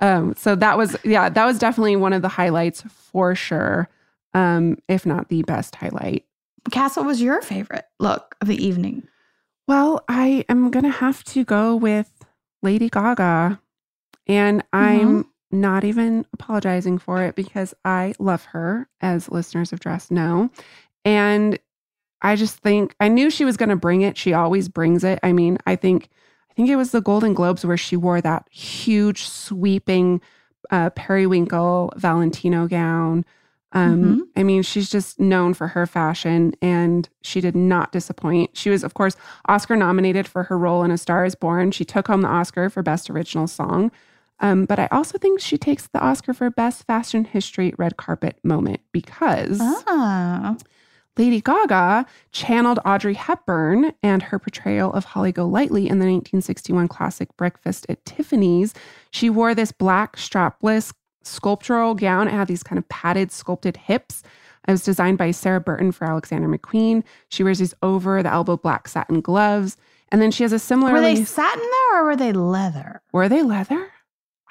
Um, 0.00 0.34
so 0.36 0.54
that 0.56 0.76
was, 0.76 0.96
yeah, 1.04 1.30
that 1.30 1.44
was 1.46 1.58
definitely 1.58 1.96
one 1.96 2.12
of 2.12 2.20
the 2.20 2.28
highlights 2.28 2.82
for 2.88 3.34
sure, 3.34 3.88
um, 4.34 4.76
if 4.88 5.06
not 5.06 5.28
the 5.28 5.42
best 5.42 5.74
highlight. 5.76 6.24
Cass, 6.70 6.96
what 6.96 7.06
was 7.06 7.22
your 7.22 7.42
favorite 7.42 7.86
look 7.98 8.36
of 8.40 8.48
the 8.48 8.64
evening? 8.64 9.06
Well, 9.66 10.04
I 10.08 10.44
am 10.48 10.70
going 10.70 10.84
to 10.84 10.90
have 10.90 11.24
to 11.24 11.44
go 11.44 11.76
with 11.76 12.10
Lady 12.62 12.88
Gaga. 12.88 13.60
And 14.26 14.64
I'm 14.72 15.26
not 15.50 15.84
even 15.84 16.26
apologizing 16.32 16.98
for 16.98 17.22
it 17.22 17.34
because 17.34 17.74
I 17.84 18.14
love 18.18 18.44
her, 18.46 18.88
as 19.00 19.30
listeners 19.30 19.72
of 19.72 19.80
Dress 19.80 20.10
know. 20.10 20.50
And 21.04 21.58
I 22.22 22.36
just 22.36 22.58
think 22.58 22.94
I 23.00 23.08
knew 23.08 23.30
she 23.30 23.44
was 23.44 23.56
going 23.56 23.68
to 23.68 23.76
bring 23.76 24.00
it. 24.00 24.16
She 24.16 24.32
always 24.32 24.68
brings 24.68 25.04
it. 25.04 25.18
I 25.22 25.32
mean, 25.32 25.58
I 25.66 25.76
think 25.76 26.08
I 26.50 26.54
think 26.54 26.70
it 26.70 26.76
was 26.76 26.92
the 26.92 27.02
Golden 27.02 27.34
Globes 27.34 27.64
where 27.66 27.76
she 27.76 27.96
wore 27.96 28.20
that 28.20 28.46
huge 28.50 29.24
sweeping 29.24 30.20
uh, 30.70 30.90
periwinkle 30.90 31.92
Valentino 31.96 32.66
gown. 32.66 33.24
Um, 33.74 34.02
Mhm. 34.04 34.20
I 34.36 34.42
mean, 34.44 34.62
she's 34.62 34.88
just 34.88 35.18
known 35.20 35.52
for 35.52 35.68
her 35.68 35.84
fashion, 35.86 36.54
and 36.62 37.08
she 37.22 37.40
did 37.40 37.56
not 37.56 37.90
disappoint. 37.92 38.50
She 38.56 38.70
was, 38.70 38.84
of 38.84 38.94
course, 38.94 39.16
Oscar 39.48 39.74
nominated 39.76 40.26
for 40.28 40.44
her 40.44 40.56
role 40.56 40.82
in 40.84 40.90
A 40.92 40.96
Star 40.98 41.24
Is 41.24 41.34
Born. 41.34 41.72
She 41.72 41.84
took 41.84 42.06
home 42.06 42.22
the 42.22 42.28
Oscar 42.28 42.70
for 42.70 42.82
Best 42.82 43.10
Original 43.10 43.46
Song. 43.48 43.90
Um, 44.40 44.64
but 44.64 44.78
I 44.78 44.88
also 44.90 45.16
think 45.18 45.40
she 45.40 45.56
takes 45.58 45.86
the 45.88 46.00
Oscar 46.00 46.32
for 46.34 46.50
Best 46.50 46.86
Fashion 46.86 47.24
History 47.24 47.72
Red 47.78 47.96
Carpet 47.96 48.38
Moment 48.44 48.80
because 48.92 49.58
Oh. 49.60 50.56
Lady 51.16 51.40
Gaga 51.40 52.04
channeled 52.32 52.80
Audrey 52.84 53.14
Hepburn 53.14 53.92
and 54.02 54.22
her 54.24 54.38
portrayal 54.40 54.92
of 54.92 55.04
Holly 55.04 55.30
Golightly 55.30 55.88
in 55.88 56.00
the 56.00 56.06
1961 56.06 56.88
classic 56.88 57.28
Breakfast 57.36 57.86
at 57.88 58.04
Tiffany's. 58.04 58.74
She 59.12 59.30
wore 59.30 59.54
this 59.54 59.70
black 59.70 60.16
strapless 60.16 60.92
sculptural 61.26 61.94
gown. 61.94 62.28
It 62.28 62.32
had 62.32 62.48
these 62.48 62.62
kind 62.62 62.78
of 62.78 62.88
padded, 62.88 63.32
sculpted 63.32 63.76
hips. 63.76 64.22
It 64.66 64.70
was 64.72 64.82
designed 64.84 65.18
by 65.18 65.30
Sarah 65.30 65.60
Burton 65.60 65.92
for 65.92 66.06
Alexander 66.06 66.48
McQueen. 66.48 67.02
She 67.28 67.42
wears 67.44 67.58
these 67.58 67.74
over 67.82 68.22
the 68.22 68.30
elbow 68.32 68.56
black 68.56 68.88
satin 68.88 69.20
gloves. 69.20 69.76
And 70.10 70.22
then 70.22 70.30
she 70.30 70.42
has 70.44 70.52
a 70.52 70.58
similar. 70.58 70.92
Were 70.92 71.00
they 71.00 71.24
satin 71.24 71.60
though, 71.62 71.98
or 71.98 72.04
were 72.04 72.16
they 72.16 72.32
leather? 72.32 73.02
Were 73.12 73.28
they 73.28 73.42
leather? 73.42 73.90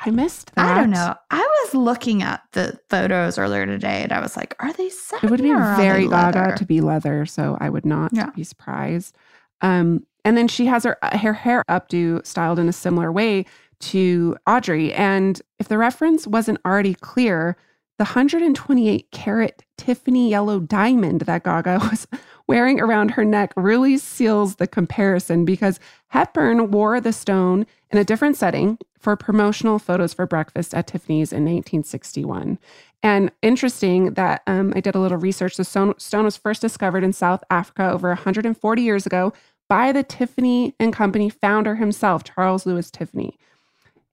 I 0.06 0.12
missed 0.12 0.53
that. 0.56 0.77
I 0.77 0.82
don't 0.82 0.89
know. 0.89 1.15
I 1.32 1.39
was 1.63 1.74
looking 1.74 2.22
at 2.22 2.42
the 2.51 2.77
photos 2.89 3.38
earlier 3.38 3.65
today, 3.65 4.03
and 4.03 4.12
I 4.12 4.20
was 4.20 4.36
like, 4.36 4.56
"Are 4.60 4.74
they 4.74 4.89
satin?" 4.89 5.27
It 5.27 5.32
would 5.32 5.42
be 5.42 5.53
very 5.53 6.08
Gaga 6.08 6.56
to 6.58 6.65
be 6.65 6.82
leather, 6.82 7.25
so 7.25 7.58
I 7.62 7.70
would 7.70 7.86
not 7.86 8.12
Yeah. 8.13 8.30
be 8.36 8.44
surprised. 8.44 9.15
Um, 9.62 10.06
and 10.25 10.36
then 10.36 10.50
she 10.50 10.65
has 10.65 10.84
her 10.84 10.98
her 11.01 11.34
hair 11.34 11.63
updo 11.70 12.25
styled 12.25 12.60
in 12.60 12.68
a 12.68 12.74
similar 12.74 13.12
way 13.12 13.46
to 13.92 14.38
Audrey. 14.48 14.94
And 14.94 15.42
if 15.60 15.68
the 15.68 15.78
reference 15.78 16.25
wasn't 16.28 16.60
already 16.66 16.94
clear, 16.94 17.58
the 17.98 18.06
128 18.06 19.12
carat 19.12 19.63
Tiffany 19.78 20.30
yellow 20.30 20.60
diamond 20.60 21.22
that 21.22 21.44
Gaga 21.44 21.80
was 21.92 22.08
wearing 22.48 22.80
around 22.80 23.12
her 23.12 23.24
neck 23.24 23.54
really 23.56 23.98
seals 23.98 24.56
the 24.56 24.68
comparison 24.68 25.46
because 25.46 25.80
Hepburn 26.08 26.72
wore 26.72 27.00
the 27.00 27.13
stone 27.13 27.66
in 27.92 27.98
a 27.98 28.04
different 28.04 28.36
setting 28.36 28.78
for 29.00 29.16
promotional 29.16 29.80
photos 29.80 30.13
for 30.13 30.25
breakfast 30.25 30.74
at 30.74 30.88
Tiffany's 30.88 31.32
in 31.32 31.44
1961. 31.44 32.58
And 33.04 33.32
interesting 33.42 34.13
that 34.13 34.42
um, 34.48 34.74
I 34.75 34.80
did 34.80 34.96
a 34.96 35.00
little 35.00 35.18
research. 35.18 35.58
The 35.58 35.66
stone, 35.66 35.94
stone 36.00 36.24
was 36.24 36.38
first 36.38 36.62
discovered 36.62 37.04
in 37.04 37.13
South 37.13 37.44
Africa 37.50 37.92
over 37.92 38.08
140 38.08 38.82
years 38.82 39.06
ago 39.06 39.34
by 39.68 39.92
the 39.92 40.04
Tiffany 40.04 40.74
and 40.80 40.94
Company 40.94 41.30
founder 41.30 41.75
himself, 41.75 42.24
Charles 42.24 42.66
Louis 42.66 42.90
Tiffany. 42.90 43.38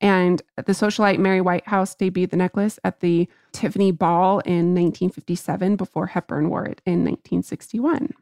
And 0.01 0.41
the 0.57 0.73
socialite 0.73 1.19
Mary 1.19 1.41
Whitehouse 1.41 1.95
debuted 1.95 2.31
the 2.31 2.37
necklace 2.37 2.79
at 2.85 3.01
the 3.01 3.29
Tiffany 3.53 3.93
Ball 3.93 4.39
in 4.41 4.75
1957 4.75 5.77
before 5.77 6.07
Hepburn 6.07 6.49
wore 6.49 6.65
it 6.65 6.81
in 6.87 7.05
1961. 7.05 8.15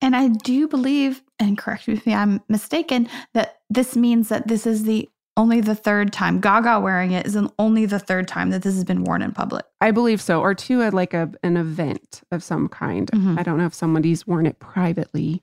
And 0.00 0.14
I 0.14 0.28
do 0.28 0.68
believe, 0.68 1.22
and 1.38 1.58
correct 1.58 1.88
me 1.88 1.94
if 1.94 2.06
I'm 2.06 2.40
mistaken, 2.48 3.08
that 3.34 3.58
this 3.68 3.96
means 3.96 4.28
that 4.28 4.48
this 4.48 4.66
is 4.66 4.84
the 4.84 5.08
only 5.36 5.60
the 5.60 5.74
third 5.74 6.12
time 6.12 6.40
Gaga 6.40 6.80
wearing 6.80 7.12
it 7.12 7.26
is 7.26 7.36
an, 7.36 7.48
only 7.58 7.86
the 7.86 7.98
third 8.00 8.26
time 8.26 8.50
that 8.50 8.62
this 8.62 8.74
has 8.74 8.84
been 8.84 9.04
worn 9.04 9.22
in 9.22 9.32
public. 9.32 9.64
I 9.80 9.92
believe 9.92 10.20
so, 10.20 10.40
or 10.40 10.54
to 10.54 10.82
a, 10.82 10.90
like 10.90 11.14
a 11.14 11.30
an 11.42 11.56
event 11.56 12.22
of 12.32 12.42
some 12.42 12.68
kind. 12.68 13.10
Mhm. 13.12 13.38
I 13.38 13.42
don't 13.44 13.56
know 13.56 13.66
if 13.66 13.74
somebody's 13.74 14.26
worn 14.26 14.46
it 14.46 14.58
privately, 14.58 15.40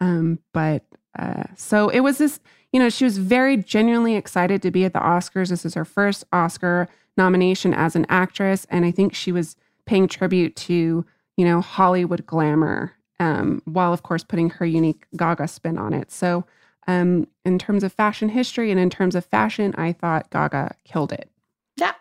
um, 0.00 0.38
but 0.52 0.84
uh, 1.18 1.44
so 1.56 1.90
it 1.90 2.00
was 2.00 2.18
this. 2.18 2.40
You 2.74 2.80
know, 2.80 2.88
she 2.88 3.04
was 3.04 3.18
very 3.18 3.56
genuinely 3.56 4.16
excited 4.16 4.60
to 4.62 4.72
be 4.72 4.84
at 4.84 4.92
the 4.92 4.98
Oscars. 4.98 5.50
This 5.50 5.64
is 5.64 5.74
her 5.74 5.84
first 5.84 6.24
Oscar 6.32 6.88
nomination 7.16 7.72
as 7.72 7.94
an 7.94 8.04
actress, 8.08 8.66
and 8.68 8.84
I 8.84 8.90
think 8.90 9.14
she 9.14 9.30
was 9.30 9.54
paying 9.86 10.08
tribute 10.08 10.56
to 10.56 11.06
you 11.36 11.44
know 11.44 11.60
Hollywood 11.60 12.26
glamour, 12.26 12.92
um, 13.20 13.62
while 13.64 13.92
of 13.92 14.02
course 14.02 14.24
putting 14.24 14.50
her 14.50 14.66
unique 14.66 15.06
Gaga 15.16 15.46
spin 15.46 15.78
on 15.78 15.94
it. 15.94 16.10
So. 16.10 16.44
Um, 16.86 17.28
in 17.46 17.58
terms 17.58 17.82
of 17.82 17.94
fashion 17.94 18.28
history 18.28 18.70
and 18.70 18.78
in 18.78 18.90
terms 18.90 19.14
of 19.14 19.24
fashion, 19.24 19.74
I 19.78 19.94
thought 19.94 20.28
Gaga 20.28 20.74
killed 20.84 21.14
it. 21.14 21.30
Yeah. 21.78 21.94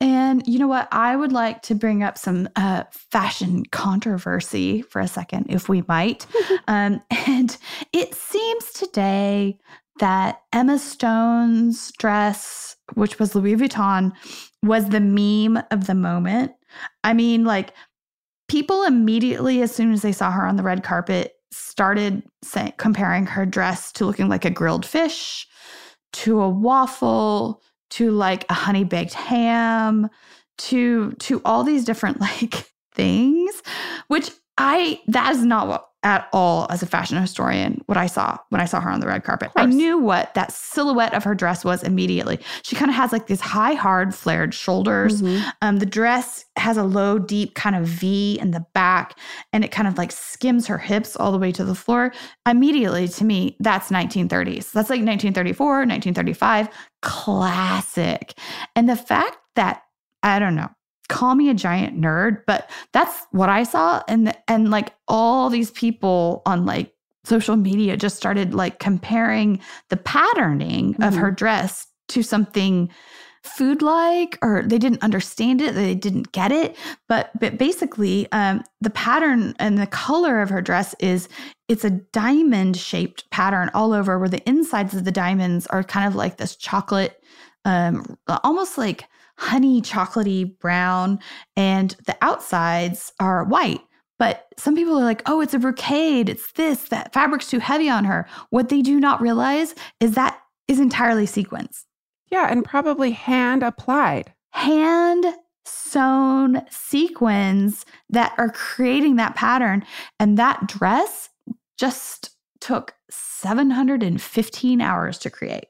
And 0.00 0.42
you 0.48 0.58
know 0.58 0.66
what? 0.66 0.88
I 0.90 1.14
would 1.14 1.30
like 1.30 1.62
to 1.62 1.76
bring 1.76 2.02
up 2.02 2.18
some 2.18 2.48
uh, 2.56 2.82
fashion 2.90 3.64
controversy 3.66 4.82
for 4.82 5.00
a 5.00 5.06
second, 5.06 5.46
if 5.50 5.68
we 5.68 5.84
might. 5.86 6.26
um, 6.66 7.00
and 7.28 7.56
it 7.92 8.12
seems 8.16 8.72
today 8.72 9.56
that 10.00 10.40
Emma 10.52 10.78
Stone's 10.78 11.92
dress, 11.98 12.76
which 12.94 13.18
was 13.18 13.34
Louis 13.34 13.56
Vuitton, 13.56 14.12
was 14.62 14.88
the 14.88 15.00
meme 15.00 15.62
of 15.70 15.86
the 15.86 15.94
moment. 15.94 16.52
I 17.04 17.14
mean, 17.14 17.44
like, 17.44 17.72
people 18.48 18.82
immediately, 18.84 19.62
as 19.62 19.74
soon 19.74 19.92
as 19.92 20.02
they 20.02 20.12
saw 20.12 20.30
her 20.30 20.46
on 20.46 20.56
the 20.56 20.62
red 20.62 20.82
carpet, 20.82 21.34
started 21.52 22.22
say, 22.42 22.72
comparing 22.78 23.26
her 23.26 23.46
dress 23.46 23.92
to 23.92 24.04
looking 24.04 24.28
like 24.28 24.44
a 24.44 24.50
grilled 24.50 24.84
fish, 24.84 25.46
to 26.12 26.40
a 26.40 26.48
waffle, 26.48 27.62
to 27.90 28.10
like 28.10 28.44
a 28.50 28.54
honey 28.54 28.84
baked 28.84 29.14
ham, 29.14 30.08
to 30.58 31.12
to 31.12 31.40
all 31.44 31.64
these 31.64 31.84
different 31.84 32.20
like 32.20 32.70
things, 32.94 33.62
which 34.08 34.30
I 34.58 35.00
that 35.08 35.32
is 35.32 35.44
not 35.44 35.68
what 35.68 35.88
at 36.04 36.28
all 36.32 36.66
as 36.70 36.82
a 36.82 36.86
fashion 36.86 37.18
historian 37.18 37.82
what 37.86 37.96
I 37.96 38.06
saw 38.06 38.36
when 38.50 38.60
I 38.60 38.66
saw 38.66 38.80
her 38.80 38.90
on 38.90 39.00
the 39.00 39.06
red 39.06 39.24
carpet. 39.24 39.50
I 39.56 39.64
knew 39.66 39.98
what 39.98 40.34
that 40.34 40.52
silhouette 40.52 41.14
of 41.14 41.24
her 41.24 41.34
dress 41.34 41.64
was 41.64 41.82
immediately. 41.82 42.38
She 42.62 42.76
kind 42.76 42.90
of 42.90 42.94
has 42.94 43.10
like 43.10 43.26
these 43.26 43.40
high, 43.40 43.72
hard, 43.72 44.14
flared 44.14 44.52
shoulders. 44.54 45.22
Mhm. 45.22 45.42
Um, 45.62 45.78
the 45.78 45.86
dress 45.86 46.44
has 46.56 46.76
a 46.76 46.84
low, 46.84 47.18
deep 47.18 47.54
kind 47.54 47.74
of 47.74 47.86
V 47.86 48.38
in 48.40 48.50
the 48.50 48.64
back, 48.74 49.18
and 49.52 49.64
it 49.64 49.72
kind 49.72 49.88
of 49.88 49.96
like 49.98 50.12
skims 50.12 50.66
her 50.66 50.78
hips 50.78 51.16
all 51.16 51.32
the 51.32 51.38
way 51.38 51.50
to 51.52 51.64
the 51.64 51.74
floor. 51.74 52.12
Immediately, 52.46 53.08
to 53.08 53.24
me, 53.24 53.56
that's 53.58 53.90
1930s. 53.90 54.70
That's 54.72 54.90
like 54.90 55.00
1934, 55.00 55.86
1935, 55.86 56.68
classic. 57.02 58.34
And 58.76 58.88
the 58.88 58.96
fact 58.96 59.38
that 59.56 59.82
I 60.22 60.38
don't 60.38 60.54
know, 60.54 60.68
call 61.08 61.34
me 61.34 61.48
a 61.50 61.54
giant 61.54 62.00
nerd, 62.00 62.42
but 62.46 62.70
that's 62.92 63.26
what 63.30 63.48
I 63.48 63.62
saw, 63.64 64.02
and 64.08 64.34
and 64.48 64.70
like 64.70 64.94
all 65.08 65.50
these 65.50 65.70
people 65.70 66.42
on 66.46 66.64
like 66.66 66.92
social 67.24 67.56
media 67.56 67.96
just 67.96 68.16
started 68.16 68.54
like 68.54 68.78
comparing 68.78 69.58
the 69.88 69.96
patterning 69.96 70.94
of 71.02 71.14
Mhm. 71.14 71.18
her 71.18 71.30
dress 71.30 71.86
to 72.08 72.22
something 72.22 72.90
food 73.42 73.82
like 73.82 74.38
or 74.42 74.62
they 74.66 74.78
didn't 74.78 75.02
understand 75.02 75.60
it 75.60 75.74
they 75.74 75.94
didn't 75.94 76.32
get 76.32 76.50
it 76.50 76.74
but 77.08 77.30
but 77.38 77.58
basically 77.58 78.26
um, 78.32 78.62
the 78.80 78.88
pattern 78.90 79.54
and 79.58 79.76
the 79.78 79.86
color 79.86 80.40
of 80.40 80.48
her 80.48 80.62
dress 80.62 80.94
is 80.98 81.28
it's 81.68 81.84
a 81.84 81.90
diamond 81.90 82.74
shaped 82.76 83.30
pattern 83.30 83.70
all 83.74 83.92
over 83.92 84.18
where 84.18 84.30
the 84.30 84.46
insides 84.48 84.94
of 84.94 85.04
the 85.04 85.12
diamonds 85.12 85.66
are 85.68 85.84
kind 85.84 86.06
of 86.06 86.14
like 86.14 86.38
this 86.38 86.56
chocolate 86.56 87.22
um, 87.66 88.16
almost 88.42 88.78
like 88.78 89.06
honey 89.36 89.80
chocolatey 89.82 90.58
brown 90.58 91.18
and 91.56 91.96
the 92.06 92.16
outsides 92.22 93.12
are 93.20 93.44
white 93.44 93.80
but 94.18 94.46
some 94.56 94.74
people 94.76 94.98
are 94.98 95.04
like 95.04 95.22
oh 95.26 95.40
it's 95.40 95.54
a 95.54 95.58
brocade 95.58 96.28
it's 96.28 96.52
this 96.52 96.88
that 96.88 97.12
fabric's 97.12 97.48
too 97.48 97.58
heavy 97.58 97.88
on 97.88 98.04
her 98.04 98.26
what 98.50 98.68
they 98.68 98.80
do 98.82 99.00
not 99.00 99.20
realize 99.20 99.74
is 100.00 100.14
that 100.14 100.38
is 100.68 100.80
entirely 100.80 101.26
sequins 101.26 101.84
Yeah, 102.30 102.46
and 102.50 102.64
probably 102.64 103.10
hand 103.10 103.62
applied. 103.62 104.32
hand 104.52 105.26
sewn 105.66 106.62
sequins 106.70 107.84
that 108.10 108.34
are 108.38 108.50
creating 108.50 109.16
that 109.16 109.34
pattern. 109.34 109.84
And 110.20 110.36
that 110.38 110.66
dress 110.66 111.30
just 111.78 112.30
took 112.60 112.94
715 113.10 114.80
hours 114.80 115.18
to 115.18 115.30
create. 115.30 115.64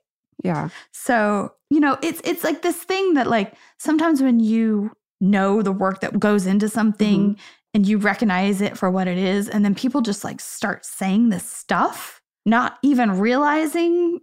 Yeah. 0.45 0.69
So, 0.93 1.53
you 1.71 1.81
know, 1.81 1.99
it's 2.03 2.21
it's 2.23 2.45
like 2.45 2.63
this 2.63 2.77
thing 2.77 3.15
that 3.15 3.27
like 3.27 3.55
sometimes 3.79 4.23
when 4.23 4.39
you 4.39 4.93
know 5.21 5.63
the 5.63 5.73
work 5.73 6.01
that 6.01 6.21
goes 6.21 6.47
into 6.47 6.69
something 6.69 7.31
Mm-hmm. 7.31 7.41
and 7.75 7.87
you 7.89 7.99
recognize 7.99 8.61
it 8.61 8.77
for 8.79 8.91
what 8.91 9.09
it 9.09 9.19
is. 9.19 9.49
And 9.49 9.65
then 9.65 9.75
people 9.75 10.01
just 10.03 10.23
like 10.23 10.41
start 10.41 10.85
saying 10.85 11.31
this 11.31 11.49
stuff, 11.51 12.21
not 12.47 12.79
even 12.83 13.19
realizing 13.19 14.21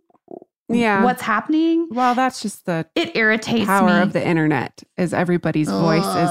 Yeah. 0.70 1.04
what's 1.04 1.22
happening. 1.24 1.88
well, 1.92 2.14
that's 2.16 2.42
just 2.42 2.66
the 2.66 2.86
It 2.96 3.16
irritates 3.18 3.66
power 3.66 3.98
me. 3.98 4.02
of 4.04 4.14
the 4.14 4.26
internet 4.26 4.84
is 4.98 5.14
everybody's 5.14 5.70
voice 5.70 6.06
is 6.06 6.30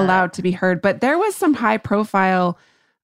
allowed 0.00 0.32
to 0.32 0.42
be 0.42 0.52
heard. 0.52 0.80
But 0.82 1.00
there 1.02 1.18
was 1.18 1.34
some 1.36 1.54
high 1.54 1.78
profile 1.78 2.58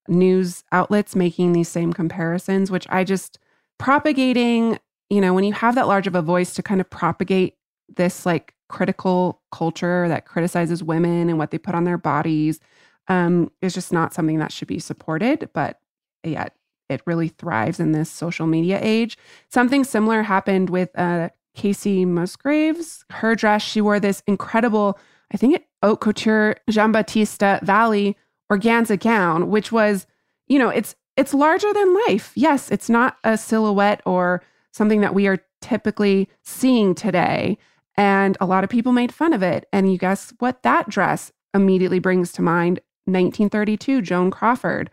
news 0.09 0.65
outlets 0.73 1.15
making 1.15 1.53
these 1.53 1.69
same 1.69 1.93
comparisons, 1.93 2.71
which 2.71 2.87
I 2.91 3.05
just 3.05 3.39
propagating, 3.79 4.79
you 5.13 5.21
know, 5.21 5.35
when 5.35 5.45
you 5.45 5.53
have 5.53 5.75
that 5.75 5.89
large 5.89 6.07
of 6.07 6.15
a 6.15 6.23
voice 6.23 6.55
to 6.55 6.63
kind 6.63 6.81
of 6.81 6.89
propagate 6.89 7.57
this 7.97 8.25
like 8.25 8.55
critical 8.71 9.43
culture 9.53 10.09
that 10.09 10.25
criticizes 10.25 10.83
women 10.83 11.29
and 11.29 11.37
what 11.37 11.51
they 11.51 11.59
put 11.59 11.75
on 11.75 11.85
their 11.85 11.99
bodies 11.99 12.61
um, 13.09 13.51
is 13.61 13.75
just 13.75 13.93
not 13.93 14.15
something 14.15 14.39
that 14.39 14.51
should 14.51 14.69
be 14.69 14.79
supported. 14.79 15.51
But 15.53 15.79
yet 16.25 16.55
it 16.89 17.03
really 17.05 17.29
thrives 17.29 17.79
in 17.79 17.93
this 17.93 18.11
social 18.11 18.47
media 18.47 18.79
age. 18.81 19.19
Something 19.51 19.85
similar 19.85 20.23
happened 20.23 20.71
with 20.71 20.89
uh, 20.99 21.29
Kacey 21.55 22.07
Musgraves. 22.07 23.05
Her 23.11 23.35
dress, 23.35 23.61
she 23.61 23.83
wore 23.83 24.01
this 24.01 24.23
incredible, 24.27 24.99
I 25.31 25.37
think 25.37 25.57
it 25.57 25.67
haute 25.83 26.01
couture 26.01 26.57
Giambattista 26.71 27.63
Valli 27.63 28.17
organza 28.51 28.99
gown, 28.99 29.51
which 29.51 29.73
was, 29.73 30.07
you 30.47 30.59
know, 30.59 30.71
it's 30.71 30.95
it's 31.19 31.35
larger 31.35 31.71
than 31.75 31.99
life. 32.09 32.33
Yes, 32.35 32.71
it's 32.71 32.89
not 32.89 33.19
a 33.25 33.37
silhouette 33.37 34.01
or 34.07 34.43
something 34.73 35.01
that 35.03 35.15
we 35.15 35.27
are 35.29 35.39
typically 35.61 36.29
seeing 36.43 36.95
today. 36.95 37.57
And 37.97 38.37
a 38.41 38.47
lot 38.47 38.65
of 38.65 38.71
people 38.71 38.93
made 38.93 39.13
fun 39.15 39.33
of 39.33 39.43
it. 39.43 39.69
And 39.73 39.93
you 39.93 39.99
guess 39.99 40.33
what 40.39 40.63
that 40.63 40.89
dress 40.89 41.31
immediately 41.55 41.99
brings 41.99 42.33
to 42.33 42.43
mind? 42.43 42.81
1932, 43.05 44.03
Joan 44.03 44.31
Crawford 44.31 44.91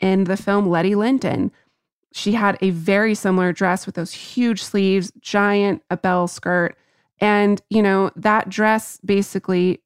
in 0.00 0.24
the 0.24 0.36
film 0.36 0.68
Letty 0.68 0.94
Lynton. 0.94 1.50
She 2.12 2.32
had 2.32 2.58
a 2.60 2.70
very 2.70 3.14
similar 3.14 3.52
dress 3.52 3.86
with 3.86 3.94
those 3.94 4.12
huge 4.12 4.62
sleeves, 4.62 5.12
giant 5.20 5.82
a 5.90 5.96
bell 5.96 6.28
skirt. 6.28 6.76
And, 7.20 7.62
you 7.70 7.82
know, 7.82 8.10
that 8.16 8.48
dress 8.48 8.98
basically 9.04 9.80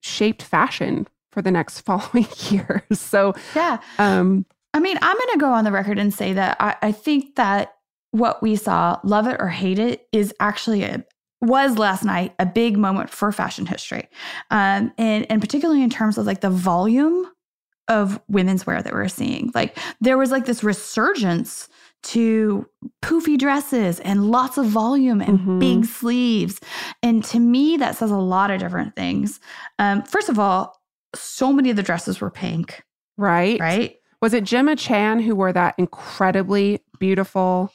shaped 0.00 0.42
fashion 0.42 1.06
for 1.30 1.42
the 1.42 1.50
next 1.50 1.80
following 1.82 2.26
years. 2.48 2.82
So, 2.92 3.34
Yeah. 3.54 3.78
um, 3.98 4.44
I 4.74 4.80
mean, 4.80 4.98
I'm 5.00 5.16
going 5.16 5.32
to 5.34 5.38
go 5.38 5.52
on 5.52 5.64
the 5.64 5.72
record 5.72 5.98
and 5.98 6.12
say 6.12 6.32
that 6.32 6.56
I, 6.60 6.76
I 6.82 6.92
think 6.92 7.36
that 7.36 7.74
what 8.10 8.42
we 8.42 8.56
saw, 8.56 8.98
love 9.04 9.26
it 9.26 9.36
or 9.40 9.48
hate 9.48 9.78
it, 9.78 10.06
is 10.12 10.34
actually 10.40 10.82
a 10.84 11.04
was 11.40 11.78
last 11.78 12.04
night 12.04 12.34
a 12.40 12.46
big 12.46 12.76
moment 12.76 13.10
for 13.10 13.30
fashion 13.30 13.64
history, 13.66 14.08
um, 14.50 14.92
and 14.98 15.24
and 15.30 15.40
particularly 15.40 15.82
in 15.82 15.90
terms 15.90 16.18
of 16.18 16.26
like 16.26 16.40
the 16.40 16.50
volume 16.50 17.26
of 17.86 18.20
women's 18.28 18.66
wear 18.66 18.82
that 18.82 18.92
we're 18.92 19.08
seeing. 19.08 19.50
Like 19.54 19.78
there 20.00 20.18
was 20.18 20.30
like 20.30 20.46
this 20.46 20.64
resurgence 20.64 21.68
to 22.02 22.66
poofy 23.02 23.38
dresses 23.38 23.98
and 24.00 24.30
lots 24.30 24.58
of 24.58 24.66
volume 24.66 25.20
and 25.20 25.38
Mhm. 25.38 25.60
big 25.60 25.84
sleeves, 25.84 26.60
and 27.02 27.22
to 27.24 27.38
me 27.38 27.76
that 27.76 27.96
says 27.96 28.10
a 28.10 28.16
lot 28.16 28.50
of 28.50 28.58
different 28.60 28.96
things. 28.96 29.38
Um, 29.78 30.02
first 30.02 30.28
of 30.28 30.38
all, 30.38 30.80
so 31.14 31.52
many 31.52 31.70
of 31.70 31.76
the 31.76 31.82
dresses 31.82 32.20
were 32.20 32.30
pink, 32.30 32.82
right? 33.16 33.60
right? 33.60 33.96
Was 34.20 34.34
it 34.34 34.42
Gemma 34.44 34.74
Chan 34.74 35.20
who 35.20 35.36
wore 35.36 35.52
that 35.52 35.74
incredibly 35.78 36.80
beautiful 36.98 37.72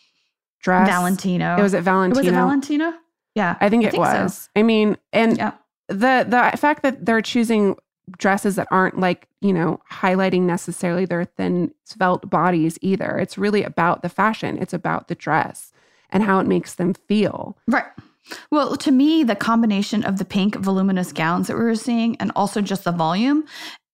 dress? 0.63 0.87
Valentino. 0.89 1.55
It 1.57 1.61
was 1.61 1.73
at 1.75 1.83
Valentino. 1.83 2.19
Was 2.19 2.27
it 2.27 2.31
Valentino? 2.31 2.93
Yeah. 3.35 3.55
I 3.61 3.69
think 3.69 3.83
I 3.85 3.87
it 3.89 3.91
think 3.91 4.05
so. 4.05 4.23
was. 4.23 4.49
I 4.55 4.63
mean, 4.63 4.97
and 5.11 5.37
Yeah. 5.37 5.51
the 5.87 6.25
the 6.27 6.57
fact 6.57 6.81
that 6.83 7.05
they're 7.05 7.21
choosing 7.21 7.75
dresses 8.17 8.55
that 8.57 8.67
aren't 8.69 8.99
like 8.99 9.27
you 9.41 9.53
know 9.53 9.79
highlighting 9.91 10.41
necessarily 10.41 11.05
their 11.05 11.23
thin 11.25 11.73
svelte 11.85 12.29
bodies 12.29 12.77
either. 12.81 13.17
It's 13.19 13.37
really 13.37 13.63
about 13.63 14.01
the 14.01 14.09
fashion. 14.09 14.57
It's 14.57 14.73
about 14.73 15.07
the 15.07 15.15
dress 15.15 15.71
and 16.09 16.23
how 16.23 16.39
it 16.39 16.47
makes 16.47 16.75
them 16.75 16.93
feel. 16.93 17.55
Right. 17.67 17.85
Well, 18.51 18.77
to 18.77 18.91
me, 18.91 19.23
the 19.23 19.35
combination 19.35 20.03
of 20.05 20.17
the 20.17 20.25
pink 20.25 20.55
voluminous 20.55 21.11
gowns 21.11 21.47
that 21.47 21.57
we 21.57 21.63
were 21.63 21.75
seeing 21.75 22.15
and 22.17 22.31
also 22.35 22.61
just 22.61 22.83
the 22.85 22.91
volume, 22.93 23.43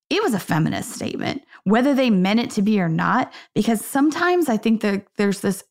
it 0.08 0.22
was 0.22 0.34
a 0.34 0.38
feminist 0.38 0.92
statement, 0.92 1.42
whether 1.64 1.94
they 1.94 2.10
meant 2.10 2.38
it 2.40 2.50
to 2.50 2.62
be 2.62 2.80
or 2.80 2.88
not. 2.88 3.32
Because 3.54 3.84
sometimes 3.84 4.48
I 4.48 4.56
think 4.56 4.82
that 4.82 5.06
there's 5.16 5.40
this 5.40 5.64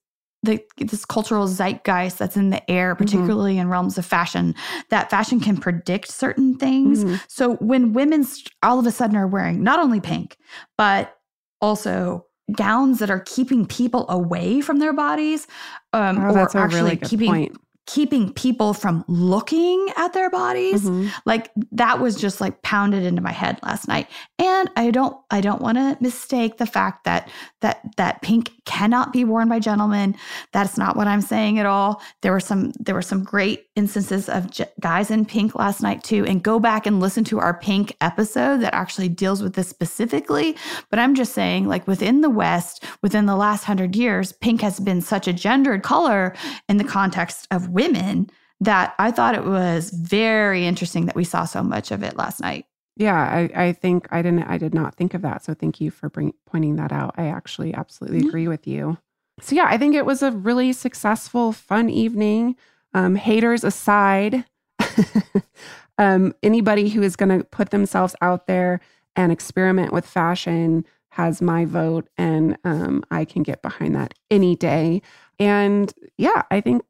the, 0.43 0.63
this 0.78 1.04
cultural 1.06 1.47
zeitgeist 1.47 2.17
that's 2.17 2.38
in 2.38 2.49
the 2.49 2.71
air, 2.71 2.95
particularly 2.95 3.58
in 3.58 3.69
realms 3.69 3.97
of 3.97 4.06
fashion, 4.06 4.56
that 4.89 5.10
fashion 5.10 5.39
can 5.39 5.58
predict 5.58 6.10
certain 6.10 6.56
things. 6.56 7.04
Mhm. 7.04 7.21
So 7.28 7.56
when 7.56 7.93
women 7.93 8.25
all 8.63 8.80
of 8.80 8.86
a 8.86 8.91
sudden 8.91 9.17
are 9.17 9.28
wearing 9.28 9.63
not 9.63 9.80
only 9.80 9.99
pink, 9.99 10.38
but 10.78 11.17
also 11.62 12.25
gowns 12.56 12.99
that 12.99 13.12
are 13.12 13.19
keeping 13.19 13.65
people 13.65 14.06
away 14.10 14.62
from 14.62 14.80
their 14.80 14.93
bodies, 14.93 15.45
um, 15.93 16.17
Oh, 16.17 16.34
or 16.34 16.39
actually 16.39 16.82
really 16.82 16.97
keeping 16.97 17.28
point. 17.30 17.58
Keeping 17.91 18.32
people 18.34 18.73
from 18.75 19.04
looking 19.08 19.89
at 19.97 20.13
their 20.13 20.30
bodies 20.30 20.84
Mhm. 20.84 21.10
like 21.25 21.49
that 21.71 21.99
was 21.99 22.15
just 22.15 22.39
like 22.39 22.62
pounded 22.62 23.04
into 23.04 23.19
my 23.21 23.32
head 23.32 23.58
last 23.63 23.88
night. 23.88 24.08
And 24.38 24.69
i 24.75 24.91
don't 24.91 25.17
i 25.32 25.41
don't 25.41 25.60
want 25.62 25.78
to 25.80 25.97
mistake 25.99 26.58
the 26.58 26.67
fact 26.67 27.04
that 27.06 27.30
that 27.62 27.80
that 27.97 28.21
pink 28.21 28.52
cannot 28.65 29.12
be 29.12 29.23
worn 29.25 29.49
by 29.49 29.58
gentlemen. 29.60 30.15
That's 30.54 30.78
not 30.78 30.95
what 30.95 31.08
i'm 31.08 31.21
saying 31.21 31.58
at 31.58 31.65
all. 31.65 31.99
There 32.21 32.32
were 32.32 32.39
some 32.39 32.71
there 32.80 32.93
were 32.93 33.02
some 33.02 33.23
great 33.23 33.65
instances 33.75 34.30
of 34.30 34.52
j- 34.52 34.65
guys 34.80 35.10
in 35.10 35.25
pink 35.25 35.56
last 35.56 35.82
night 35.82 36.04
too. 36.04 36.25
And 36.25 36.43
go 36.43 36.60
back 36.60 36.86
and 36.86 36.99
listen 36.99 37.23
to 37.25 37.39
our 37.39 37.56
pink 37.56 37.95
episode 38.02 38.58
that 38.62 38.75
actually 38.75 39.10
deals 39.10 39.41
with 39.41 39.54
this 39.56 39.67
specifically. 39.67 40.56
But 40.91 40.99
i'm 40.99 41.15
just 41.15 41.34
saying 41.34 41.67
like 41.67 41.88
within 41.88 42.21
the 42.21 42.30
west 42.30 42.84
within 43.02 43.25
the 43.25 43.36
last 43.36 43.62
100 43.67 43.95
years 43.95 44.32
pink 44.34 44.62
has 44.62 44.80
been 44.80 45.02
such 45.02 45.28
a 45.28 45.34
gendered 45.34 45.82
color 45.82 46.36
in 46.69 46.78
the 46.78 46.84
context 46.84 47.47
of 47.52 47.69
women 47.81 48.29
that 48.61 48.93
I 48.99 49.11
thought 49.11 49.35
it 49.35 49.45
was 49.45 49.89
very 49.91 50.65
interesting 50.65 51.05
that 51.05 51.15
we 51.15 51.23
saw 51.23 51.45
so 51.45 51.63
much 51.63 51.91
of 51.91 52.03
it 52.03 52.17
last 52.17 52.41
night. 52.41 52.65
Yeah, 52.97 53.15
I, 53.15 53.49
I 53.67 53.71
think 53.73 54.07
I 54.11 54.21
didn't 54.21 54.43
I 54.43 54.57
did 54.57 54.73
not 54.73 54.95
think 54.95 55.13
of 55.13 55.21
that. 55.21 55.43
So 55.45 55.53
thank 55.53 55.79
you 55.79 55.89
for 55.91 56.09
bring, 56.09 56.33
pointing 56.45 56.75
that 56.75 56.91
out. 56.91 57.15
I 57.17 57.27
actually 57.27 57.73
absolutely 57.73 58.19
Yeah. 58.19 58.27
agree 58.27 58.47
with 58.49 58.67
you. 58.67 58.97
So 59.41 59.55
yeah, 59.55 59.67
I 59.69 59.77
think 59.77 59.95
it 59.95 60.05
was 60.05 60.21
a 60.21 60.31
really 60.31 60.73
successful, 60.73 61.53
fun 61.53 61.89
evening. 61.89 62.57
Um, 62.93 63.15
haters 63.15 63.63
aside, 63.63 64.43
um, 65.97 66.33
anybody 66.43 66.89
who 66.89 67.01
is 67.01 67.15
going 67.15 67.37
to 67.37 67.45
put 67.45 67.69
themselves 67.69 68.15
out 68.21 68.47
there 68.47 68.79
and 69.15 69.31
experiment 69.31 69.93
with 69.93 70.05
fashion 70.05 70.85
has 71.11 71.41
my 71.41 71.65
vote, 71.65 72.07
and 72.17 72.57
um, 72.63 73.03
I 73.11 73.25
can 73.25 73.43
get 73.43 73.61
behind 73.61 73.95
that 73.95 74.13
any 74.29 74.55
day. 74.55 75.01
And 75.39 75.93
yeah, 76.17 76.43
I 76.51 76.61
think 76.61 76.83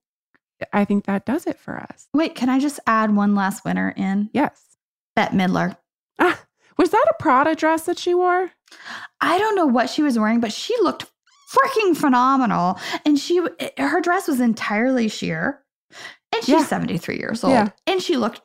I 0.74 0.86
think 0.86 1.06
that 1.06 1.26
does 1.26 1.48
it 1.48 1.58
for 1.60 1.78
us. 1.78 2.08
Wait, 2.14 2.36
can 2.36 2.50
I 2.50 2.60
just 2.60 2.80
add 2.88 3.16
one 3.16 3.36
last 3.36 3.64
winner 3.66 3.94
in? 3.96 4.30
Yes. 4.34 4.62
Bette 5.16 5.36
Midler. 5.36 5.78
Ah, 6.20 6.40
was 6.78 6.90
that 6.92 7.06
a 7.10 7.22
Prada 7.22 7.56
dress 7.56 7.84
that 7.84 7.98
she 8.00 8.14
wore? 8.14 8.52
I 9.22 9.38
don't 9.38 9.56
know 9.56 9.66
what 9.66 9.90
she 9.90 10.02
was 10.04 10.18
wearing, 10.20 10.40
but 10.40 10.54
she 10.54 10.76
looked 10.82 11.06
freaking 11.54 11.96
phenomenal. 11.98 12.78
And 13.06 13.18
she 13.20 13.42
her 13.78 14.02
dress 14.02 14.28
was 14.28 14.40
entirely 14.40 15.08
sheer. 15.08 15.64
And 16.34 16.44
she's 16.44 16.50
Yeah. 16.50 16.64
73 16.66 17.18
years 17.18 17.44
old. 17.44 17.54
Yeah. 17.54 17.70
And 17.88 18.02
she 18.02 18.16
looked 18.18 18.42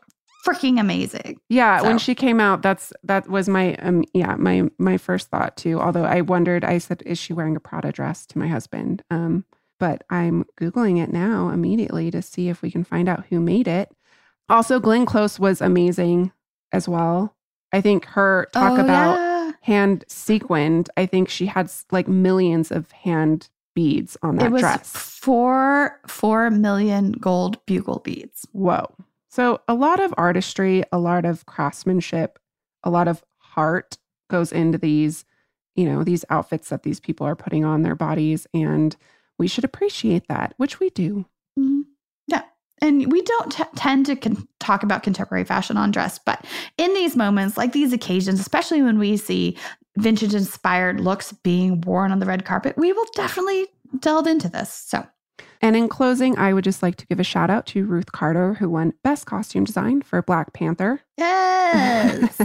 freaking 0.46 0.78
amazing. 0.80 1.40
Yeah, 1.48 1.82
when 1.82 1.98
she 1.98 2.14
came 2.14 2.38
out, 2.40 2.62
that's 2.62 2.92
that 3.02 3.28
was 3.28 3.48
my 3.48 3.74
um 3.76 4.04
yeah, 4.14 4.34
my 4.36 4.68
my 4.78 4.96
first 4.98 5.28
thought 5.28 5.56
too. 5.56 5.80
Although 5.80 6.04
I 6.04 6.20
wondered, 6.22 6.64
I 6.64 6.78
said, 6.78 7.02
is 7.06 7.18
she 7.18 7.32
wearing 7.32 7.56
a 7.56 7.60
Prada 7.60 7.92
dress 7.92 8.24
to 8.26 8.38
my 8.38 8.48
husband? 8.48 9.02
Um, 9.10 9.44
but 9.78 10.02
I'm 10.10 10.44
Googling 10.60 11.02
it 11.02 11.12
now 11.12 11.50
immediately 11.50 12.10
to 12.10 12.22
see 12.22 12.48
if 12.48 12.62
we 12.62 12.70
can 12.70 12.84
find 12.84 13.08
out 13.08 13.26
who 13.30 13.40
made 13.40 13.68
it. 13.68 13.90
Also, 14.48 14.78
Glenn 14.80 15.06
Close 15.06 15.38
was 15.40 15.60
amazing 15.60 16.32
as 16.72 16.88
well. 16.88 17.34
I 17.72 17.80
think 17.80 18.04
her 18.06 18.48
talk 18.52 18.78
Oh, 18.78 18.82
about 18.84 19.16
yeah. 19.16 19.52
hand 19.62 20.04
sequined, 20.08 20.90
I 20.96 21.06
think 21.06 21.28
she 21.28 21.46
had 21.46 21.70
like 21.90 22.06
millions 22.08 22.70
of 22.70 22.90
hand 22.92 23.48
beads 23.74 24.16
on 24.22 24.36
that 24.36 24.46
it 24.46 24.52
was 24.52 24.60
dress. 24.62 24.92
four 24.92 25.98
four 26.06 26.50
million 26.50 27.12
gold 27.12 27.64
bugle 27.66 27.98
beads. 28.00 28.46
Whoa. 28.52 28.86
So, 29.30 29.60
a 29.66 29.74
lot 29.74 29.98
of 29.98 30.14
artistry, 30.16 30.84
a 30.92 30.98
lot 30.98 31.24
of 31.24 31.44
craftsmanship, 31.46 32.38
a 32.84 32.90
lot 32.90 33.08
of 33.08 33.24
heart 33.38 33.98
goes 34.30 34.52
into 34.52 34.78
these, 34.78 35.24
you 35.74 35.86
know, 35.86 36.04
these 36.04 36.24
outfits 36.30 36.68
that 36.68 36.84
these 36.84 37.00
people 37.00 37.26
are 37.26 37.34
putting 37.34 37.64
on 37.64 37.82
their 37.82 37.96
bodies. 37.96 38.46
And 38.54 38.94
we 39.38 39.48
should 39.48 39.64
appreciate 39.64 40.28
that, 40.28 40.54
which 40.56 40.80
we 40.80 40.90
do. 40.90 41.26
Mhm. 41.58 41.82
Yeah. 42.26 42.42
And 42.80 43.10
we 43.12 43.22
don't 43.22 43.52
t- 43.52 43.64
tend 43.76 44.06
to 44.06 44.16
con- 44.16 44.46
talk 44.60 44.82
about 44.82 45.02
contemporary 45.02 45.44
fashion 45.44 45.76
on 45.76 45.90
dress, 45.90 46.18
but 46.24 46.44
in 46.78 46.92
these 46.94 47.16
moments, 47.16 47.56
like 47.56 47.72
these 47.72 47.92
occasions, 47.92 48.40
especially 48.40 48.82
when 48.82 48.98
we 48.98 49.16
see 49.16 49.56
vintage 49.96 50.34
inspired 50.34 51.00
looks 51.00 51.32
being 51.32 51.80
worn 51.82 52.10
on 52.12 52.18
the 52.18 52.26
red 52.26 52.44
carpet, 52.44 52.76
we 52.76 52.92
will 52.92 53.06
definitely 53.14 53.66
delve 54.00 54.26
into 54.26 54.48
this. 54.48 54.72
So, 54.72 55.06
And 55.62 55.76
in 55.76 55.88
closing, 55.88 56.36
I 56.38 56.52
would 56.52 56.64
just 56.64 56.82
like 56.82 56.96
to 56.96 57.06
give 57.06 57.18
a 57.20 57.24
shout 57.24 57.48
out 57.48 57.64
to 57.68 57.86
Ruth 57.86 58.12
Carter, 58.12 58.54
who 58.54 58.68
won 58.68 58.92
Best 59.02 59.24
Costume 59.26 59.64
Design 59.64 60.02
for 60.02 60.20
Black 60.20 60.52
Panther. 60.52 61.00
Yes. 61.16 62.38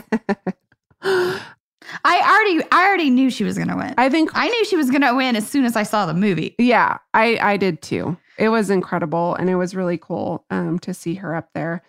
I 2.04 2.20
already 2.20 2.68
I 2.72 2.88
already 2.88 3.10
knew 3.10 3.30
she 3.30 3.44
was 3.44 3.58
gonna 3.58 3.78
win. 3.78 3.94
I 3.98 4.10
think 4.10 4.32
I 4.34 4.48
knew 4.48 4.66
she 4.66 4.76
was 4.76 4.90
gonna 4.90 5.16
win 5.16 5.36
as 5.36 5.48
soon 5.48 5.66
as 5.66 5.76
I 5.76 5.84
saw 5.84 6.06
the 6.06 6.14
movie. 6.14 6.56
Yeah, 6.58 6.98
I 7.14 7.38
I 7.42 7.58
did 7.58 7.82
too. 7.82 8.18
It 8.38 8.50
was 8.50 8.70
incredible, 8.70 9.36
and 9.36 9.50
it 9.50 9.56
was 9.56 9.76
really 9.76 9.98
cool 9.98 10.46
um, 10.50 10.80
to 10.80 10.94
see 10.94 11.16
her 11.16 11.36
up 11.36 11.50
there, 11.54 11.84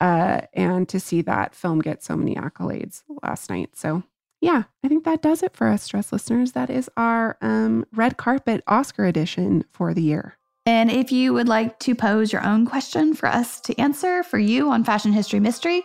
uh, 0.00 0.42
and 0.52 0.88
to 0.88 1.00
see 1.00 1.22
that 1.22 1.54
film 1.54 1.80
get 1.80 2.04
so 2.04 2.16
many 2.16 2.36
accolades 2.36 3.02
last 3.22 3.50
night. 3.50 3.70
So 3.76 4.04
yeah, 4.40 4.64
I 4.84 4.88
think 4.88 5.04
that 5.04 5.22
does 5.22 5.42
it 5.42 5.56
for 5.56 5.66
us, 5.66 5.88
dress 5.88 6.12
listeners. 6.12 6.52
That 6.52 6.70
is 6.70 6.88
our 6.96 7.36
um, 7.42 7.84
red 7.92 8.16
carpet 8.16 8.62
Oscar 8.68 9.04
edition 9.04 9.64
for 9.72 9.92
the 9.92 10.02
year. 10.02 10.37
And 10.68 10.90
if 10.90 11.10
you 11.10 11.32
would 11.32 11.48
like 11.48 11.78
to 11.78 11.94
pose 11.94 12.30
your 12.30 12.44
own 12.44 12.66
question 12.66 13.14
for 13.14 13.26
us 13.26 13.58
to 13.62 13.80
answer 13.80 14.22
for 14.22 14.38
you 14.38 14.70
on 14.70 14.84
Fashion 14.84 15.14
History 15.14 15.40
Mystery, 15.40 15.82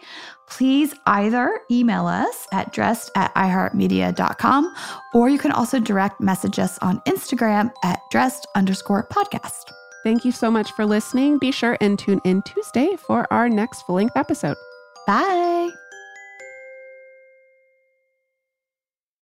please 0.50 0.94
either 1.06 1.58
email 1.72 2.06
us 2.06 2.46
at 2.52 2.74
dressed 2.74 3.10
at 3.16 3.34
iheartmedia.com 3.34 4.76
or 5.14 5.30
you 5.30 5.38
can 5.38 5.54
also 5.54 5.80
direct 5.80 6.20
message 6.20 6.60
us 6.60 6.78
on 6.80 7.00
Instagram 7.08 7.72
at 7.86 8.02
dressed 8.12 8.46
underscore 8.56 9.08
podcast. 9.08 9.72
Thank 10.04 10.26
you 10.26 10.34
so 10.34 10.52
much 10.52 10.74
for 10.74 10.86
listening. 10.86 11.38
Be 11.38 11.54
sure 11.54 11.78
and 11.80 11.98
tune 11.98 12.20
in 12.26 12.42
Tuesday 12.42 12.98
for 12.98 13.26
our 13.32 13.48
next 13.48 13.84
full 13.84 13.96
length 13.96 14.18
episode. 14.18 14.58
Bye. 15.08 15.72